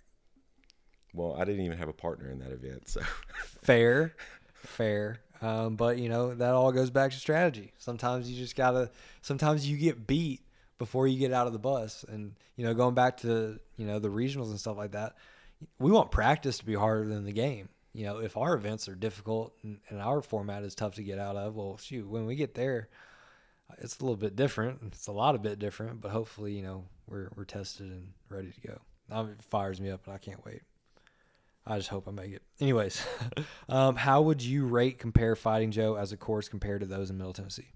[1.13, 3.01] Well, I didn't even have a partner in that event, so
[3.63, 4.15] Fair,
[4.53, 5.19] fair.
[5.41, 7.71] Um, but you know that all goes back to strategy.
[7.77, 8.91] Sometimes you just gotta.
[9.21, 10.41] Sometimes you get beat
[10.77, 12.03] before you get out of the bus.
[12.07, 15.15] And you know, going back to you know the regionals and stuff like that,
[15.79, 17.69] we want practice to be harder than the game.
[17.93, 21.19] You know, if our events are difficult and, and our format is tough to get
[21.19, 22.89] out of, well, shoot, when we get there,
[23.77, 24.79] it's a little bit different.
[24.87, 28.51] It's a lot of bit different, but hopefully, you know, we're we're tested and ready
[28.51, 28.79] to go.
[29.11, 30.61] Um, it fires me up, and I can't wait.
[31.65, 32.41] I just hope I make it.
[32.59, 33.05] Anyways,
[33.69, 37.17] um, how would you rate compare Fighting Joe as a course compared to those in
[37.17, 37.71] Middle Tennessee?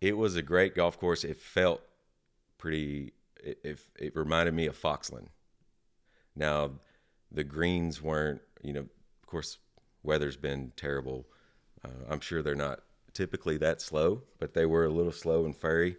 [0.00, 1.24] It was a great golf course.
[1.24, 1.82] It felt
[2.58, 3.12] pretty.
[3.42, 5.28] It, it, it reminded me of Foxland.
[6.38, 6.70] Now,
[7.32, 8.40] the greens weren't.
[8.62, 9.58] You know, of course,
[10.02, 11.26] weather's been terrible.
[11.84, 12.80] Uh, I'm sure they're not
[13.12, 15.96] typically that slow, but they were a little slow and fairy.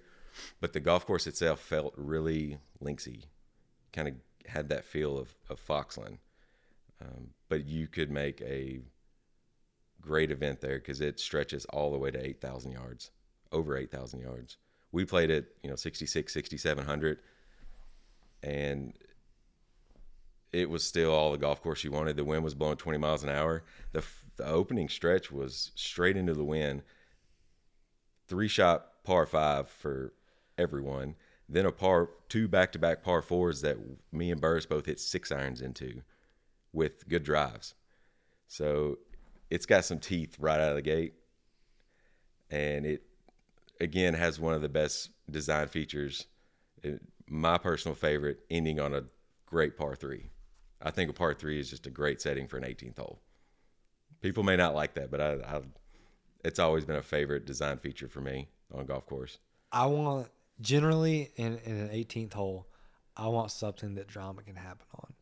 [0.61, 3.23] But the golf course itself felt really linksy,
[3.91, 4.13] kind of
[4.45, 6.17] had that feel of, of Foxland.
[7.01, 8.79] Um, but you could make a
[10.01, 13.11] great event there because it stretches all the way to 8,000 yards,
[13.51, 14.57] over 8,000 yards.
[14.91, 17.19] We played it, you know, 66, 6,700,
[18.43, 18.93] and
[20.51, 22.17] it was still all the golf course you wanted.
[22.17, 23.63] The wind was blowing 20 miles an hour.
[23.91, 24.03] The,
[24.37, 26.83] the opening stretch was straight into the wind.
[28.27, 30.13] Three shot par five for
[30.57, 31.15] everyone.
[31.47, 33.77] Then a par two back to back par fours that
[34.11, 36.01] me and Burris both hit six irons into
[36.73, 37.73] with good drives.
[38.47, 38.99] So
[39.49, 41.13] it's got some teeth right out of the gate.
[42.51, 43.03] And it,
[43.79, 46.25] again, has one of the best design features.
[46.83, 49.03] It, my personal favorite, ending on a
[49.45, 50.29] great par three.
[50.81, 53.21] I think a par three is just a great setting for an 18th hole.
[54.21, 55.61] People may not like that, but I, I
[56.43, 59.37] it's always been a favorite design feature for me on golf course.
[59.71, 60.27] I want
[60.61, 62.67] generally in, in an 18th hole,
[63.15, 65.13] I want something that drama can happen on.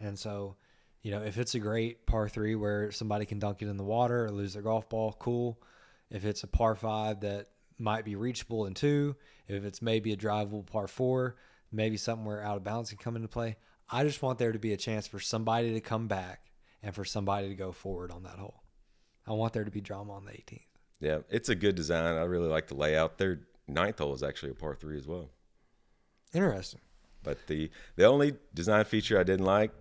[0.00, 0.56] And so,
[1.02, 3.84] you know, if it's a great par three where somebody can dunk it in the
[3.84, 5.60] water or lose their golf ball, cool.
[6.10, 9.16] If it's a par five that might be reachable in two,
[9.48, 11.36] if it's maybe a drivable par four,
[11.72, 13.56] maybe something where out of bounds can come into play.
[13.90, 16.50] I just want there to be a chance for somebody to come back
[16.82, 18.62] and for somebody to go forward on that hole.
[19.26, 20.60] I want there to be drama on the 18th.
[21.00, 22.16] Yeah, it's a good design.
[22.16, 23.18] I really like the layout.
[23.18, 25.30] Their ninth hole is actually a par three as well.
[26.34, 26.80] Interesting.
[27.22, 29.72] But the the only design feature I didn't like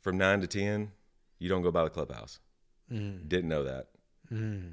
[0.00, 0.92] from nine to ten,
[1.38, 2.38] you don't go by the clubhouse.
[2.90, 3.28] Mm.
[3.28, 3.88] Didn't know that.
[4.32, 4.72] Mm.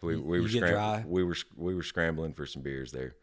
[0.00, 1.04] We we you were get scram- dry?
[1.06, 3.16] we were we were scrambling for some beers there.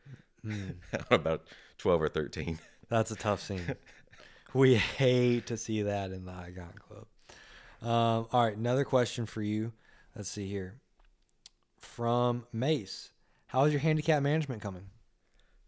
[0.46, 0.76] Mm.
[1.12, 1.44] About
[1.78, 2.60] twelve or thirteen.
[2.90, 3.76] That's a tough scene.
[4.54, 7.06] we hate to see that in the High Cotton Club.
[7.82, 9.74] Um, all right, another question for you.
[10.16, 10.80] Let's see here.
[11.80, 13.12] From Mace,
[13.48, 14.86] how is your handicap management coming?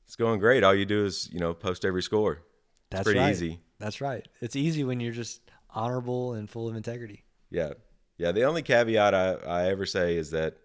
[0.06, 0.64] It's going great.
[0.64, 2.42] All you do is you know post every score.
[2.90, 3.32] That's pretty right.
[3.32, 3.60] easy.
[3.80, 4.28] That's right.
[4.42, 7.24] It's easy when you're just honorable and full of integrity.
[7.52, 7.74] Yeah,
[8.18, 8.32] yeah.
[8.32, 10.58] The only caveat I, I ever say is that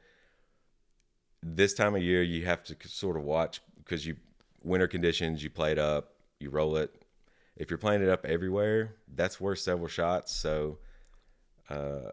[1.42, 4.16] this time of year you have to sort of watch because you
[4.62, 5.42] winter conditions.
[5.42, 6.11] You play it up,
[6.42, 6.92] you roll it.
[7.56, 10.34] If you're playing it up everywhere, that's worth several shots.
[10.34, 10.78] So,
[11.70, 12.10] uh,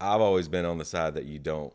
[0.00, 1.72] I've always been on the side that you don't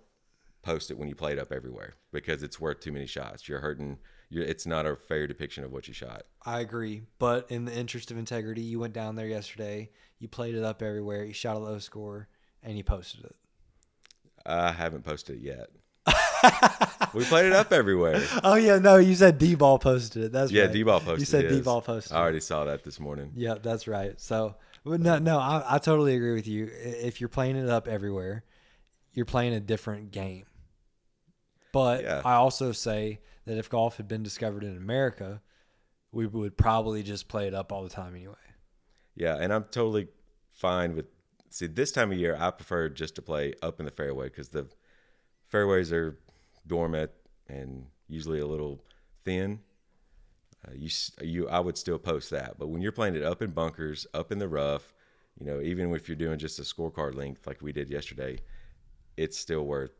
[0.61, 3.47] post it when you play it up everywhere because it's worth too many shots.
[3.47, 3.97] You're hurting.
[4.29, 6.23] You're, it's not a fair depiction of what you shot.
[6.45, 9.89] I agree, but in the interest of integrity, you went down there yesterday.
[10.19, 11.25] You played it up everywhere.
[11.25, 12.29] You shot a low score,
[12.63, 13.35] and you posted it.
[14.45, 15.69] I haven't posted it yet.
[17.13, 18.21] we played it up everywhere.
[18.43, 20.31] Oh yeah, no, you said D ball posted it.
[20.31, 20.73] That's Yeah, right.
[20.73, 21.19] D-ball posted.
[21.19, 21.49] You said.
[21.49, 22.13] D ball posted.
[22.13, 23.31] I already saw that this morning.
[23.35, 24.19] Yeah, that's right.
[24.19, 26.69] So, but no, no, I, I totally agree with you.
[26.73, 28.43] If you're playing it up everywhere,
[29.13, 30.45] you're playing a different game.
[31.71, 32.21] But Yeah.
[32.23, 35.41] I also say that if golf had been discovered in America,
[36.11, 38.35] we would probably just play it up all the time anyway.
[39.15, 40.07] Yeah, and I'm totally
[40.51, 41.05] fine with.
[41.49, 44.49] See, this time of year, I prefer just to play up in the fairway because
[44.49, 44.67] the
[45.47, 46.17] fairways are
[46.67, 47.11] dormant
[47.47, 48.83] and usually a little
[49.23, 49.59] thin.
[50.65, 50.89] Uh, you,
[51.21, 54.31] you, I would still post that, but when you're playing it up in bunkers, up
[54.31, 54.93] in the rough,
[55.39, 58.37] you know, even if you're doing just a scorecard length like we did yesterday,
[59.17, 59.91] it's still worth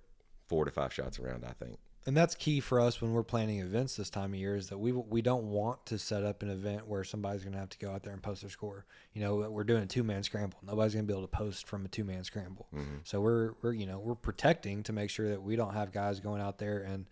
[0.47, 1.43] four to five shots around.
[1.45, 1.78] I think.
[2.06, 4.78] And that's key for us when we're planning events this time of year is that
[4.78, 7.78] we we don't want to set up an event where somebody's going to have to
[7.78, 8.86] go out there and post their score.
[9.13, 10.60] You know, we're doing a two man scramble.
[10.62, 12.68] Nobody's going to be able to post from a two man scramble.
[12.76, 12.98] Mm-hmm.
[13.06, 16.20] So we're we're you know we're protecting to make sure that we don't have guys
[16.20, 17.06] going out there and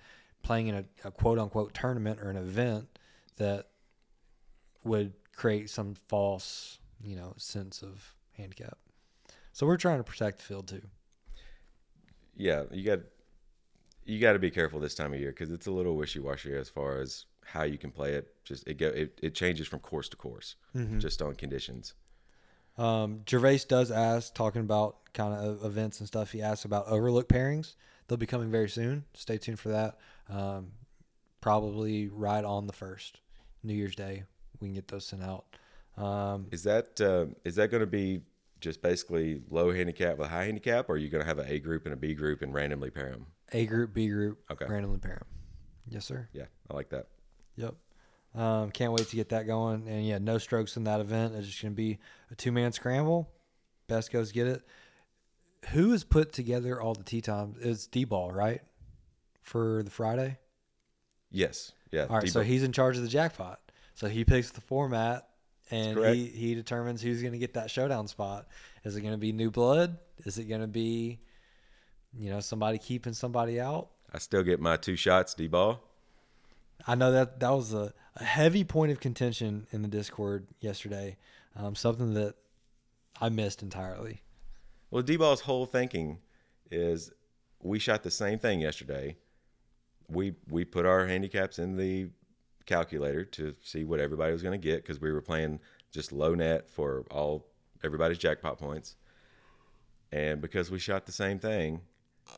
[0.44, 3.00] playing in a, a quote unquote tournament or an event
[3.38, 3.68] that
[4.84, 8.78] would create some false you know sense of handicap.
[9.54, 10.82] So we're trying to protect the field too.
[12.36, 13.00] yeah, you got
[14.06, 16.54] you got to be careful this time of year because it's a little wishy washy
[16.54, 18.34] as far as how you can play it.
[18.44, 20.56] Just it go it, it changes from course to course,
[21.00, 21.94] just on conditions.
[22.78, 26.32] Um, Gervais does ask, talking about kind of events and stuff.
[26.32, 27.76] He asks about overlook pairings.
[28.08, 29.06] They'll be coming very soon.
[29.14, 29.98] Stay tuned for that.
[30.30, 30.72] Um,
[31.42, 33.20] probably right on the first
[33.64, 34.24] New Year's Day,
[34.60, 35.46] we can get those sent out.
[35.98, 38.22] Um, Is that uh, is that going to be
[38.62, 41.60] just basically low handicap with high handicap, or are you going to have an A
[41.60, 43.26] group and a B group and randomly pair them?
[43.54, 44.66] A group, B group, Okay.
[44.66, 45.26] randomly pair 'em.
[45.88, 46.28] Yes, sir.
[46.34, 47.08] Yeah, I like that.
[47.58, 47.76] Yep.
[48.34, 49.88] Um, can't wait to get that going.
[49.88, 51.36] And yeah, no strokes in that event.
[51.36, 52.00] It's just going to be
[52.32, 53.30] a two man scramble.
[53.88, 54.64] Best goes get it.
[55.72, 57.58] Who has put together all the tee times?
[57.60, 58.62] It's D Ball, right?
[59.42, 60.38] For the Friday?
[61.30, 62.06] Yes, yeah.
[62.10, 62.30] All right.
[62.30, 63.60] So he's in charge of the jackpot.
[63.96, 65.28] So he picks the format
[65.70, 68.48] and he, he determines who's going to get that showdown spot.
[68.84, 69.98] Is it going to be new blood?
[70.26, 71.20] Is it going to be,
[72.18, 73.90] you know, somebody keeping somebody out?
[74.14, 75.82] I still get my two shots, D ball.
[76.88, 81.18] I know that that was a, a heavy point of contention in the Discord yesterday.
[81.56, 82.36] Um, something that
[83.20, 84.22] I missed entirely.
[84.90, 86.20] Well, D ball's whole thinking
[86.70, 87.12] is
[87.62, 89.18] we shot the same thing yesterday.
[90.10, 92.10] We we put our handicaps in the
[92.66, 95.60] calculator to see what everybody was going to get because we were playing
[95.92, 97.48] just low net for all
[97.84, 98.96] everybody's jackpot points.
[100.12, 101.82] And because we shot the same thing,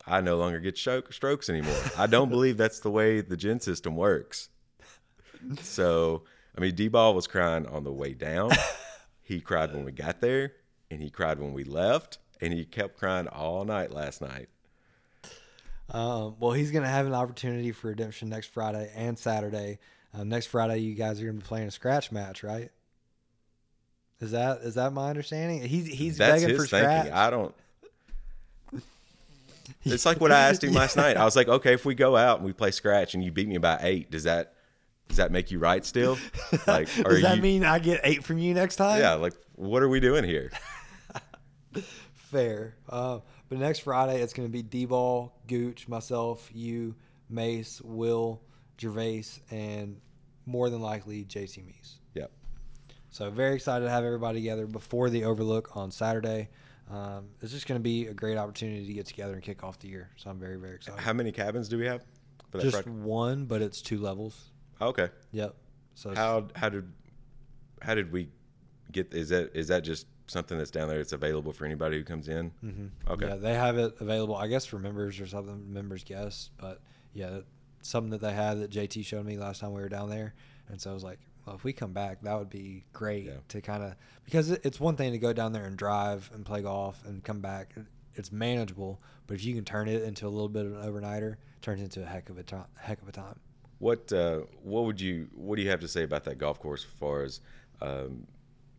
[0.06, 1.76] I no longer get stroke, strokes anymore.
[1.96, 4.48] I don't believe that's the way the GHIN system works.
[5.60, 6.24] So,
[6.56, 8.50] I mean, D ball was crying on the way down.
[9.22, 10.52] He cried when we got there,
[10.90, 14.48] and he cried when we left, and he kept crying all night last night.
[15.90, 19.78] Um, well, he's going to have an opportunity for redemption next Friday and Saturday.
[20.12, 22.70] Um, next Friday, you guys are going to be playing a scratch match, right?
[24.20, 25.62] Is that is that my understanding?
[25.62, 27.02] He's he's That's begging for scratch.
[27.02, 27.12] thinking.
[27.12, 27.54] I don't.
[29.84, 31.16] It's like what I asked him last night.
[31.16, 33.48] I was like, okay, if we go out and we play scratch and you beat
[33.48, 34.54] me by eight, does that
[35.08, 36.18] does that make you right still?
[36.66, 39.00] Like, Does that you, mean I get eight from you next time?
[39.00, 40.50] Yeah, like what are we doing here?
[42.14, 42.76] Fair.
[42.88, 46.94] Uh, but next Friday, it's going to be D-Ball, Gooch, myself, you,
[47.28, 48.40] Mace, Will,
[48.80, 50.00] Gervais, and
[50.46, 51.96] more than likely JC Meese.
[52.14, 52.30] Yep.
[53.10, 56.48] So very excited to have everybody together before the Overlook on Saturday.
[56.90, 59.78] Um, it's just going to be a great opportunity to get together and kick off
[59.78, 60.10] the year.
[60.16, 61.00] So I'm very, very excited.
[61.00, 62.02] How many cabins do we have
[62.50, 62.90] for that just Friday?
[62.90, 64.50] one, but it's two levels.
[64.80, 65.08] Okay.
[65.32, 65.54] Yep.
[65.94, 66.92] So How how did
[67.80, 68.28] how did we
[68.92, 69.14] get?
[69.14, 71.00] Is that is that just something that's down there?
[71.00, 72.50] It's available for anybody who comes in.
[72.64, 73.12] Mm-hmm.
[73.12, 73.28] Okay.
[73.28, 76.50] Yeah, they have it available, I guess, for members or something, members guests.
[76.58, 76.80] But
[77.12, 77.40] yeah,
[77.82, 80.34] something that they had that JT showed me last time we were down there.
[80.68, 83.32] And so I was like, well, if we come back, that would be great Yeah.
[83.48, 86.62] to kind of, because it's one thing to go down there and drive and play
[86.62, 87.74] golf and come back.
[88.14, 91.32] It's manageable, but if you can turn it into a little bit of an overnighter,
[91.32, 92.66] it turns into a heck of a time.
[92.76, 93.38] Heck of a time.
[93.78, 96.84] What uh, what would you what do you have to say about that golf course
[96.84, 97.40] as far as
[97.82, 98.26] um,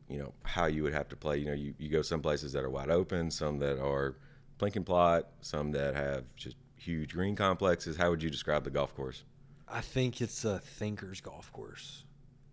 [0.08, 1.38] you know how you would have to play?
[1.38, 4.16] You know, you, you go some places that are wide open, some that are
[4.58, 7.98] plink and plot, some that have just huge green complexes.
[7.98, 9.24] How would you describe the golf course?
[9.68, 12.06] I think it's a thinker's golf course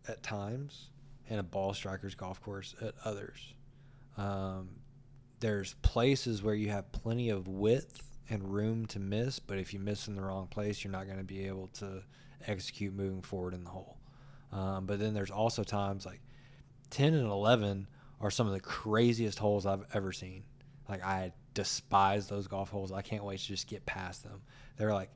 [0.08, 0.90] at times
[1.28, 3.54] and a ball striker's golf course at others.
[4.16, 4.70] Um,
[5.40, 9.80] there's places where you have plenty of width and room to miss, but if you
[9.80, 12.02] miss in the wrong place, you're not going to be able to
[12.46, 13.98] execute moving forward in the hole.
[14.52, 16.20] Um, but then there's also times like
[16.90, 17.88] 10 and 11
[18.20, 20.44] are some of the craziest holes I've ever seen.
[20.88, 22.92] Like I despise those golf holes.
[22.92, 24.42] I can't wait to just get past them.
[24.76, 25.10] They're like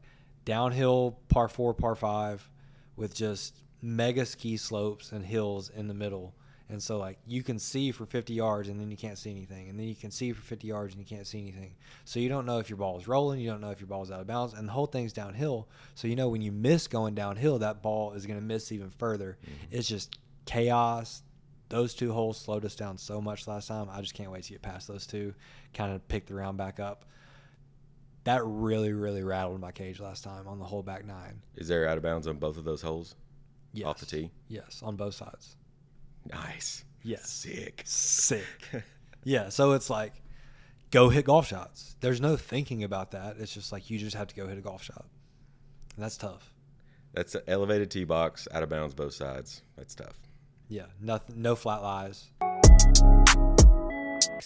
[0.44, 2.48] downhill par four, par five,
[2.96, 6.34] with just mega ski slopes and hills in the middle.
[6.68, 9.68] And so like you can see for 50 yards and then you can't see anything,
[9.68, 11.76] and then you can see for 50 yards and you can't see anything.
[12.04, 14.02] So you don't know if your ball is rolling, you don't know if your ball
[14.02, 15.68] is out of bounds, and the whole thing's downhill.
[15.94, 18.90] So you know when you miss going downhill, that ball is going to miss even
[18.90, 19.38] further.
[19.42, 19.76] Mm-hmm.
[19.76, 21.22] It's just chaos.
[21.68, 23.88] Those two holes slowed us down so much last time.
[23.90, 25.34] I just can't wait to get past those two,
[25.72, 27.04] kind of pick the round back up.
[28.24, 31.40] That really, really rattled my cage last time on the whole back nine.
[31.54, 33.14] Is there out of bounds on both of those holes?
[33.76, 33.86] Yes.
[33.86, 34.30] Off the tee?
[34.48, 35.56] Yes, on both sides.
[36.30, 36.84] Nice.
[37.02, 37.30] Yes.
[37.30, 37.82] Sick.
[37.84, 38.44] Sick.
[39.24, 40.12] yeah, so it's like
[40.90, 41.96] go hit golf shots.
[42.00, 43.36] There's no thinking about that.
[43.38, 45.04] It's just like you just have to go hit a golf shot.
[45.94, 46.52] And that's tough.
[47.12, 49.62] That's an elevated tee box, out of bounds both sides.
[49.76, 50.18] That's tough.
[50.68, 52.30] Yeah, nothing no flat lies.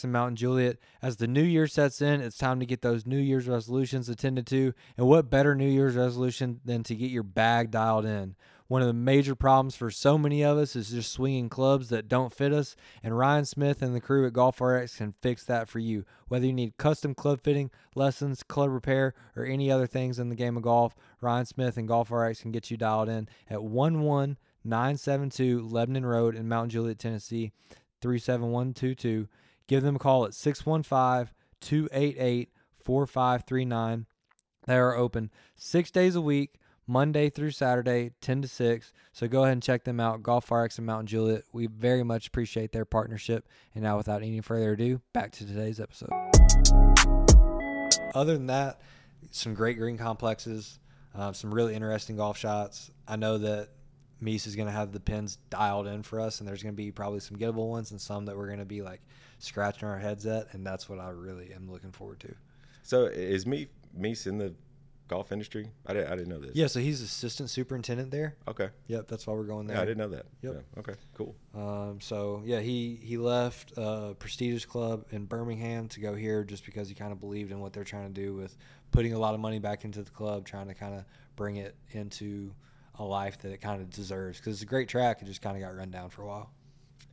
[0.03, 0.79] And Mount Juliet.
[1.03, 4.47] As the new year sets in, it's time to get those New Year's resolutions attended
[4.47, 4.73] to.
[4.97, 8.37] And what better New Year's resolution than to get your bag dialed in?
[8.71, 12.07] One of the major problems for so many of us is just swinging clubs that
[12.07, 15.69] don't fit us, and Ryan Smith and the crew at Golf RX can fix that
[15.69, 16.05] for you.
[16.29, 20.37] Whether you need custom club fitting, lessons, club repair, or any other things in the
[20.37, 25.67] game of golf, Ryan Smith and Golf RX can get you dialed in at 11972
[25.67, 27.51] Lebanon Road in Mount Juliet, Tennessee,
[28.01, 29.27] 37122.
[29.67, 32.51] Give them a call at 615 288
[32.85, 34.07] 4539.
[34.69, 36.60] They are open six days a week,
[36.91, 38.93] Monday through Saturday, 10 to 6.
[39.13, 41.45] So go ahead and check them out, Golf RX and Mount Juliet.
[41.53, 43.47] We very much appreciate their partnership.
[43.77, 46.11] And now, without any further ado, back to today's episode.
[48.13, 48.81] Other than that,
[49.31, 50.81] some great green complexes,
[51.15, 52.91] uh, some really interesting golf shots.
[53.07, 53.69] I know that
[54.21, 56.77] Meese is going to have the pins dialed in for us, and there's going to
[56.77, 59.01] be probably some gettable ones and some that we're going to be like
[59.39, 62.35] scratching our heads at, and that's what I really am looking forward to.
[62.83, 64.53] So is me Meese in the
[65.11, 65.69] golf industry?
[65.87, 66.53] I didn't I didn't know this.
[66.55, 68.37] Yeah, so he's assistant superintendent there.
[68.47, 68.69] Okay.
[68.87, 69.77] Yep, that's why we're going there.
[69.77, 70.27] Yeah, I didn't know that.
[70.43, 70.55] Yep.
[70.55, 70.95] Yeah, Okay.
[71.15, 71.35] Cool.
[71.55, 76.65] Um, so yeah, he he left a prestigious club in Birmingham to go here just
[76.65, 78.57] because he kind of believed in what they're trying to do with
[78.93, 81.05] putting a lot of money back into the club, trying to kind of
[81.35, 82.55] bring it into
[83.01, 85.21] a life that it kind of deserves because it's a great track.
[85.23, 86.51] It just kind of got run down for a while.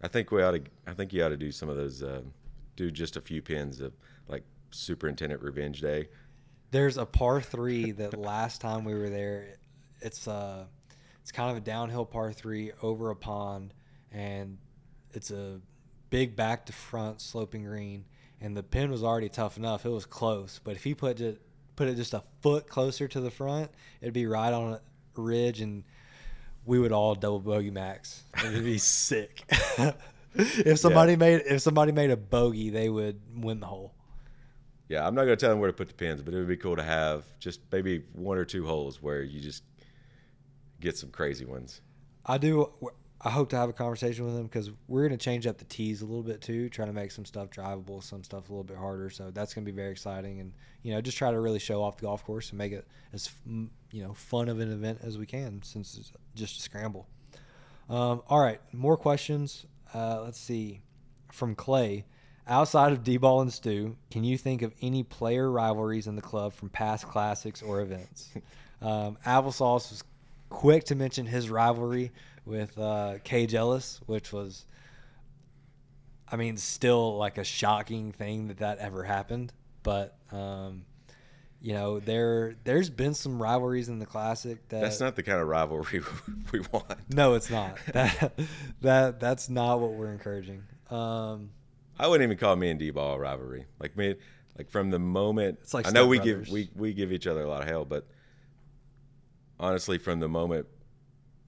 [0.03, 0.61] I think we ought to.
[0.85, 2.03] I think you ought to do some of those.
[2.03, 2.21] Uh,
[2.75, 3.91] do just a few pins of
[4.27, 6.09] like Superintendent Revenge Day.
[6.71, 9.55] There's a par three that last time we were there,
[10.01, 10.65] it's uh
[11.21, 13.73] it's kind of a downhill par three over a pond,
[14.11, 14.57] and
[15.13, 15.59] it's a
[16.09, 18.05] big back to front sloping green,
[18.41, 19.85] and the pin was already tough enough.
[19.85, 21.41] It was close, but if he put it
[21.75, 24.81] put it just a foot closer to the front, it'd be right on a
[25.15, 25.83] ridge, and
[26.65, 28.23] we would all double bogey max.
[28.43, 29.43] It'd be sick.
[30.35, 33.93] if somebody made if somebody made a bogey, they would win the hole.
[34.89, 36.57] Yeah, I'm not to tell them where to put the pins, but it would be
[36.57, 39.63] cool to have just maybe one or two holes where you just
[40.79, 41.81] get some crazy ones.
[42.25, 42.71] I do.
[43.19, 46.01] I hope to have a conversation with them because we're to change up the tees
[46.01, 48.77] a little bit too, trying to make some stuff drivable, some stuff a little bit
[48.77, 49.09] harder.
[49.09, 51.97] So that's to be very exciting, and you know, just try to really show off
[51.97, 55.25] the golf course and make it as you know fun of an event as we
[55.25, 57.07] can, since it's just a scramble.
[57.89, 59.65] Um, all right, more questions.
[59.93, 60.81] Uh, let's see,
[61.31, 62.05] from Clay.
[62.47, 66.53] Outside of D-ball and Stu, can you think of any player rivalries in the club
[66.53, 68.29] from past classics or events?
[68.81, 70.03] um, Applesauce was
[70.49, 72.11] quick to mention his rivalry
[72.45, 74.65] with uh, Cage Ellis, which was,
[76.31, 79.51] I mean, still like a shocking thing that that ever happened.
[79.83, 80.85] But um,
[81.61, 85.39] you know, there there's been some rivalries in the classic that That's not the kind
[85.39, 86.01] of rivalry
[86.51, 87.13] we want.
[87.13, 87.77] no, it's not.
[87.93, 88.39] That
[88.81, 90.63] that that's not what we're encouraging.
[90.89, 91.49] Um,
[91.99, 93.65] I wouldn't even call me and D-ball a rivalry.
[93.79, 94.15] Like me,
[94.57, 97.41] like from the moment It's like I know we give we we give each other
[97.41, 98.07] a lot of hell, but
[99.59, 100.67] honestly, from the moment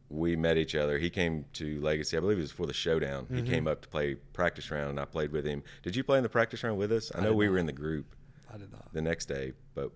[0.10, 2.18] we met each other, he came to Legacy.
[2.18, 3.26] I believe it was for the showdown.
[3.26, 3.36] Mm-hmm.
[3.38, 5.64] He came up to play practice round, and I played with him.
[5.84, 7.12] Did you play in the practice round with us?
[7.14, 8.16] I know did we were in the group
[8.52, 8.92] I did not.
[8.94, 9.92] the next day, but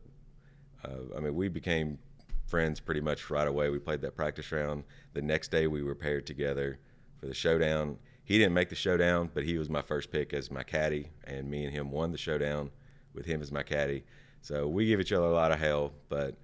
[0.86, 1.98] uh, I mean, we became
[2.46, 3.70] friends pretty much right away.
[3.70, 4.84] We played that practice round.
[5.14, 6.80] The next day, we were paired together
[7.20, 7.98] for the showdown.
[8.26, 11.50] He didn't make the showdown, but he was my first pick as my caddy, and
[11.50, 12.72] me and him won the showdown
[13.14, 14.04] with him as my caddy.
[14.42, 16.36] So we give each other a lot of hell, but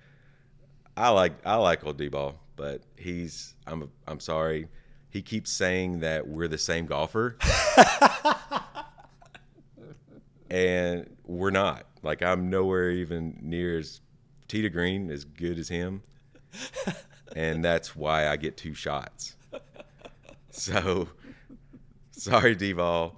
[0.97, 4.67] I like I like old D-ball, but he's I'm I'm sorry.
[5.09, 7.38] He keeps saying that we're the same golfer.
[10.49, 11.86] and we're not.
[12.03, 14.01] Like I'm nowhere even near as
[14.47, 16.01] tee to green as good as him,
[17.36, 19.36] and that's why I get two shots.
[20.51, 21.07] So,
[22.24, 23.17] sorry, D-Ball.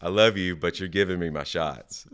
[0.00, 2.06] I love you, but you're giving me my shots.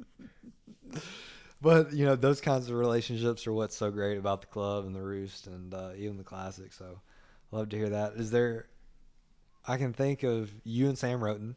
[1.60, 4.94] But you know, those kinds of relationships are what's so great about the club and
[4.94, 6.72] the roost and uh, even the classic.
[6.72, 7.00] So,
[7.50, 8.12] love to hear that.
[8.14, 8.66] Is there?
[9.66, 11.54] I can think of you and Sam Roten.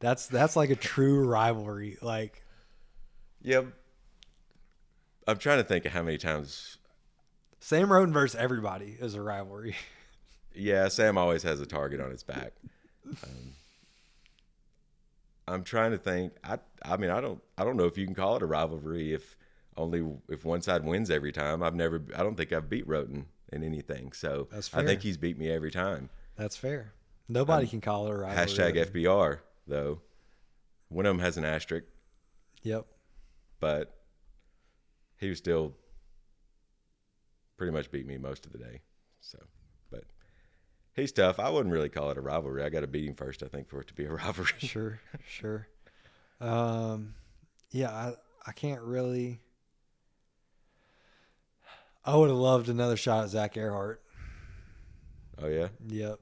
[0.00, 1.98] That's that's like a true rivalry.
[2.00, 2.44] Like
[3.42, 3.66] Yep.
[5.26, 6.78] I'm trying to think of how many times.
[7.60, 9.76] Sam Roten versus everybody is a rivalry.
[10.56, 12.52] Yeah, Sam always has a target on his back.
[13.08, 13.54] Um,
[15.46, 16.32] I'm trying to think.
[16.42, 19.12] I I mean, I don't I don't know if you can call it a rivalry
[19.12, 19.36] if
[19.76, 21.62] only if one side wins every time.
[21.62, 22.02] I've never.
[22.16, 24.12] I don't think I've beat Roten in anything.
[24.12, 24.82] So That's fair.
[24.82, 26.08] I think he's beat me every time.
[26.36, 26.92] That's fair.
[27.28, 28.46] Nobody um, can call it a rivalry.
[28.46, 30.00] Hashtag FBR though.
[30.88, 31.86] One of them has an asterisk,
[32.62, 32.86] Yep.
[33.58, 33.94] but
[35.18, 35.74] he was still
[37.56, 38.80] pretty much beat me most of the day.
[39.20, 39.38] So,
[40.94, 41.38] he's tough.
[41.38, 42.62] I wouldn't really call it a rivalry.
[42.62, 44.50] I got to beat him first, I think, for it to be a rivalry.
[44.58, 45.68] Sure, sure.
[46.40, 47.14] Um,
[47.70, 48.14] yeah, I
[48.46, 49.40] I can't really.
[52.04, 54.02] I would have loved another shot at Zach Earhart.
[55.42, 56.20] Oh yeah, Yep,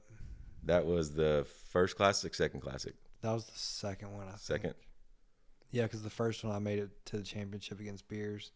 [0.64, 4.26] that was the first classic, second classic, that was the second one.
[4.26, 4.40] I think.
[4.40, 4.74] second.
[5.70, 8.52] Yeah, because the first one I made it to the championship against Beers,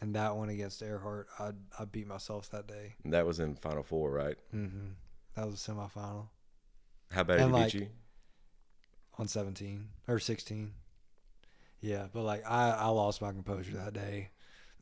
[0.00, 2.94] and that one against Earhart, I I beat myself that day.
[3.02, 4.36] And that was in Final Four, right?
[4.54, 4.90] Mm-hmm.
[5.38, 6.26] That was a semifinal
[7.12, 7.88] How bad And, did he like, beat you?
[9.18, 10.72] on seventeen or sixteen.
[11.80, 14.30] Yeah, but like I I lost my composure that day.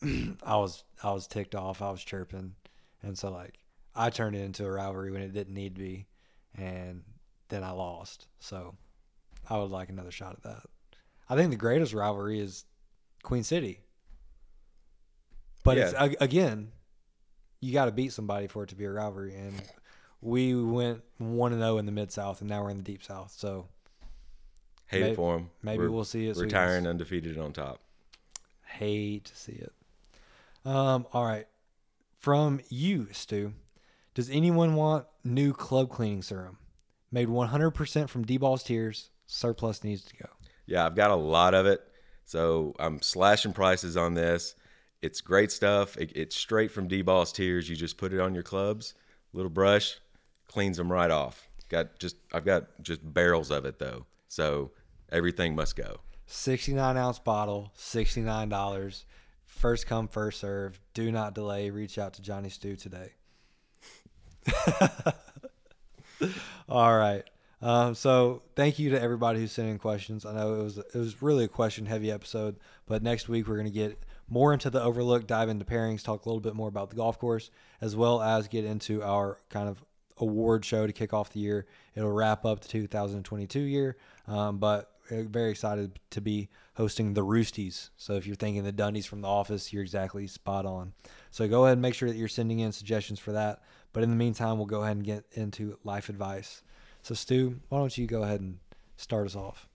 [0.42, 1.82] I was I was ticked off.
[1.82, 2.54] I was chirping,
[3.02, 3.58] and so like
[3.94, 6.06] I turned it into a rivalry when it didn't need to be,
[6.54, 7.02] and
[7.48, 8.26] then I lost.
[8.40, 8.76] So
[9.50, 10.62] I would like another shot at that.
[11.28, 12.64] I think the greatest rivalry is
[13.22, 13.80] Queen City,
[15.64, 16.04] but it's Yeah.
[16.18, 16.72] a- again,
[17.60, 19.62] you got to beat somebody for it to be a rivalry, and
[20.20, 23.02] we went one and zero in the mid South, and now we're in the deep
[23.02, 23.32] South.
[23.36, 23.66] So
[24.88, 25.50] Hate Maybe- it for them.
[25.62, 26.36] maybe we'll see it.
[26.36, 27.80] Retiring undefeated on top.
[28.66, 29.72] hate to see it.
[30.64, 31.46] Um, all right.
[32.18, 33.54] From you, Stu,
[34.14, 36.58] does anyone want new club cleaning serum?
[37.10, 39.10] Made 100% from D-Ball's tears.
[39.26, 40.28] Surplus needs to go.
[40.66, 41.80] Yeah, I've got a lot of it.
[42.26, 44.54] So I'm slashing prices on this.
[45.02, 45.96] It's great stuff.
[45.96, 47.68] It, it's straight from D-Ball's Tears.
[47.70, 48.94] You just put it on your clubs,
[49.32, 49.98] little brush,
[50.48, 51.48] cleans them right off.
[51.68, 54.06] Got just I've got just barrels of it though.
[54.28, 54.72] So
[55.10, 56.00] everything must go.
[56.26, 59.04] 69 ounce bottle, $69.
[59.44, 60.80] First come, first serve.
[60.92, 61.70] Do not delay.
[61.70, 63.12] Reach out to Johnny Stew today.
[66.68, 67.22] All right.
[67.62, 70.26] Um, so thank you to everybody who sent in questions.
[70.26, 73.62] I know it was it was really a question heavy episode, but next week we're
[73.62, 76.90] to get more into the overlook, dive into pairings, talk a little bit more about
[76.90, 79.82] the golf course, as well as get into our kind of
[80.18, 81.66] award show to kick off the year.
[81.94, 83.96] It'll wrap up the 2022 year,
[84.26, 87.90] um, but uh, very excited to be hosting the Roosties.
[87.96, 90.92] So if you're thinking the Dundies from The Office, you're exactly spot on.
[91.30, 93.62] So go ahead and make sure that you're sending in suggestions for that.
[93.92, 96.62] But in the meantime, we'll go ahead and get into life advice.
[97.02, 98.58] So Stu, why don't you go ahead and
[98.96, 99.68] start us off?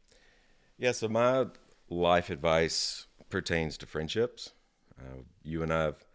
[0.77, 1.47] Yeah, so my
[1.89, 4.51] life advice pertains to friendships.
[4.99, 6.05] Uh, you and I have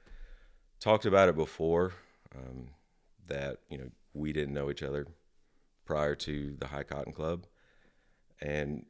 [0.79, 1.95] talked about it before
[2.35, 2.68] um,
[3.29, 5.07] that, you know, we didn't know each other
[5.85, 7.47] prior to the High Cotton Club.
[8.41, 8.87] And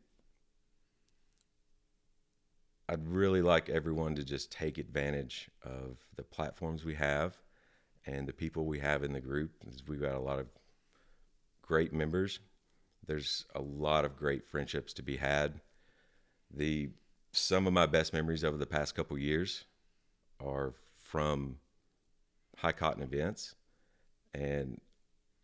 [2.89, 7.37] I'd really like everyone to just take advantage of the platforms we have
[8.07, 9.51] and the people we have in the group.
[9.89, 10.47] We've got a lot of
[11.63, 12.39] great members.
[13.07, 15.61] There's a lot of great friendships to be had.
[16.55, 16.91] The
[17.33, 19.65] some of my best memories over the past couple years
[20.41, 21.59] are from
[22.57, 23.55] high cotton events,
[24.33, 24.81] and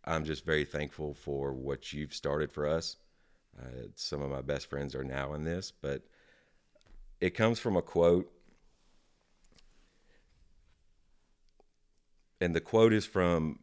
[0.04, 2.96] I'm just very thankful for what you've started for us.
[3.60, 6.02] Uh, some of my best friends are now in this, but
[7.20, 8.32] it comes from a quote,
[12.40, 13.60] and the quote is from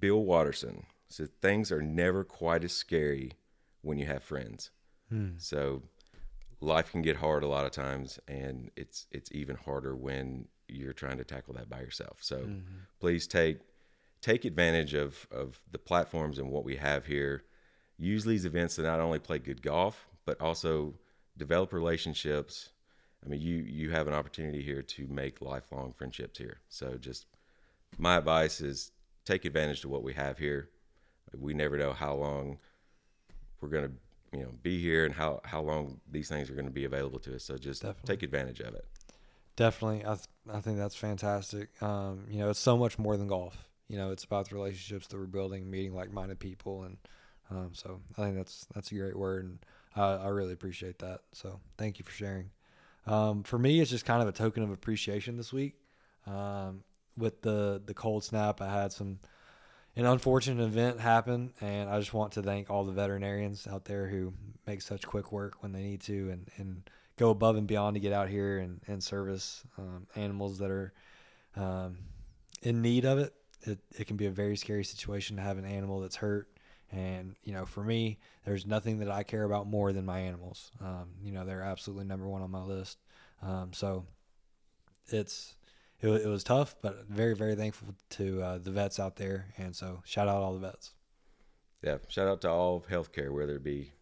[0.00, 0.86] Bill Watterson.
[1.08, 3.32] It said, "Things are never quite as scary
[3.82, 4.70] when you have friends."
[5.38, 5.82] So
[6.60, 10.92] life can get hard a lot of times, and it's it's even harder when you're
[10.92, 12.18] trying to tackle that by yourself.
[12.22, 12.38] So
[12.98, 13.58] please take
[14.20, 17.44] take advantage of of the platforms and what we have here.
[17.98, 20.94] Use these events to not only play good golf, but also
[21.36, 22.70] develop relationships.
[23.24, 26.58] I mean, you you have an opportunity here to make lifelong friendships here.
[26.68, 27.26] So just
[27.98, 28.92] my advice is
[29.24, 30.70] take advantage of what we have here.
[31.36, 32.58] We never know how long
[33.60, 33.92] we're going to
[34.36, 37.18] you know be here and how how long these things are going to be available
[37.20, 37.44] to us.
[37.44, 38.16] So just Definitely.
[38.16, 38.84] take advantage of it.
[39.56, 41.70] Definitely, I th- I think that's fantastic.
[41.82, 43.65] Um, you know, it's so much more than golf.
[43.88, 46.96] You know, it's about the relationships that we're building, meeting like-minded people, and
[47.50, 49.58] um, so I think that's that's a great word, and
[49.94, 51.20] I, really appreciate that.
[51.32, 52.50] So thank you for sharing.
[53.06, 55.74] Um, for me, it's just kind of a token of appreciation this week.
[56.26, 56.82] Um,
[57.16, 59.20] with the the cold snap, I had some
[59.94, 64.08] an unfortunate event happen, and I just want to thank all the veterinarians out there
[64.08, 64.34] who
[64.66, 68.00] make such quick work when they need to, and and go above and beyond to
[68.00, 70.92] get out here and, and service um, animals that are
[71.56, 71.96] um,
[72.62, 73.32] in need of it.
[73.68, 73.78] It.
[73.98, 76.48] It can be a very scary situation to have an animal that's hurt.
[76.92, 80.70] And, you know, for me, there's nothing that I care about more than my animals.
[80.80, 82.98] Um, you know, they're absolutely number one on my list.
[83.42, 84.06] Um, so
[85.08, 85.56] it's,
[86.00, 89.46] it, it was tough, but very, very thankful to uh, the vets out there.
[89.58, 90.92] And so shout out all the vets.
[91.82, 93.92] Yeah, shout out to all of healthcare, whether it be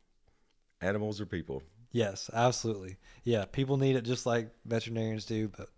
[0.80, 1.62] animals or people.
[1.90, 2.96] Yes, absolutely.
[3.22, 5.68] Yeah, people need it just like veterinarians do, but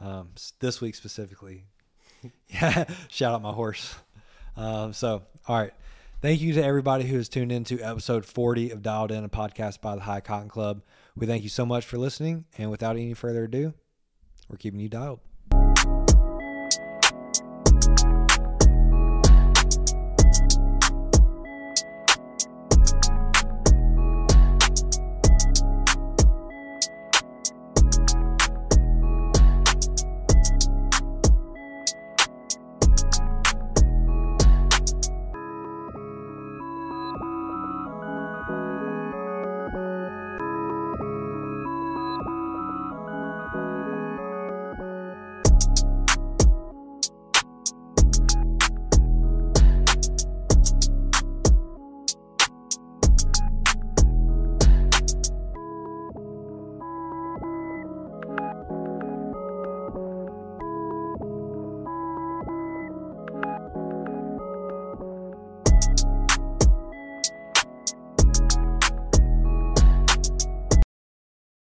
[0.00, 0.30] um,
[0.60, 1.64] this week specifically,
[2.48, 3.94] yeah, shout out my horse.
[4.56, 5.72] Um, so, all right.
[6.22, 9.28] Thank you to everybody who has tuned in to episode 40 of Dialed In, a
[9.28, 10.82] podcast by the High Cotton Club.
[11.14, 12.46] We thank you so much for listening.
[12.56, 13.74] And without any further ado,
[14.48, 15.20] we're keeping you dialed.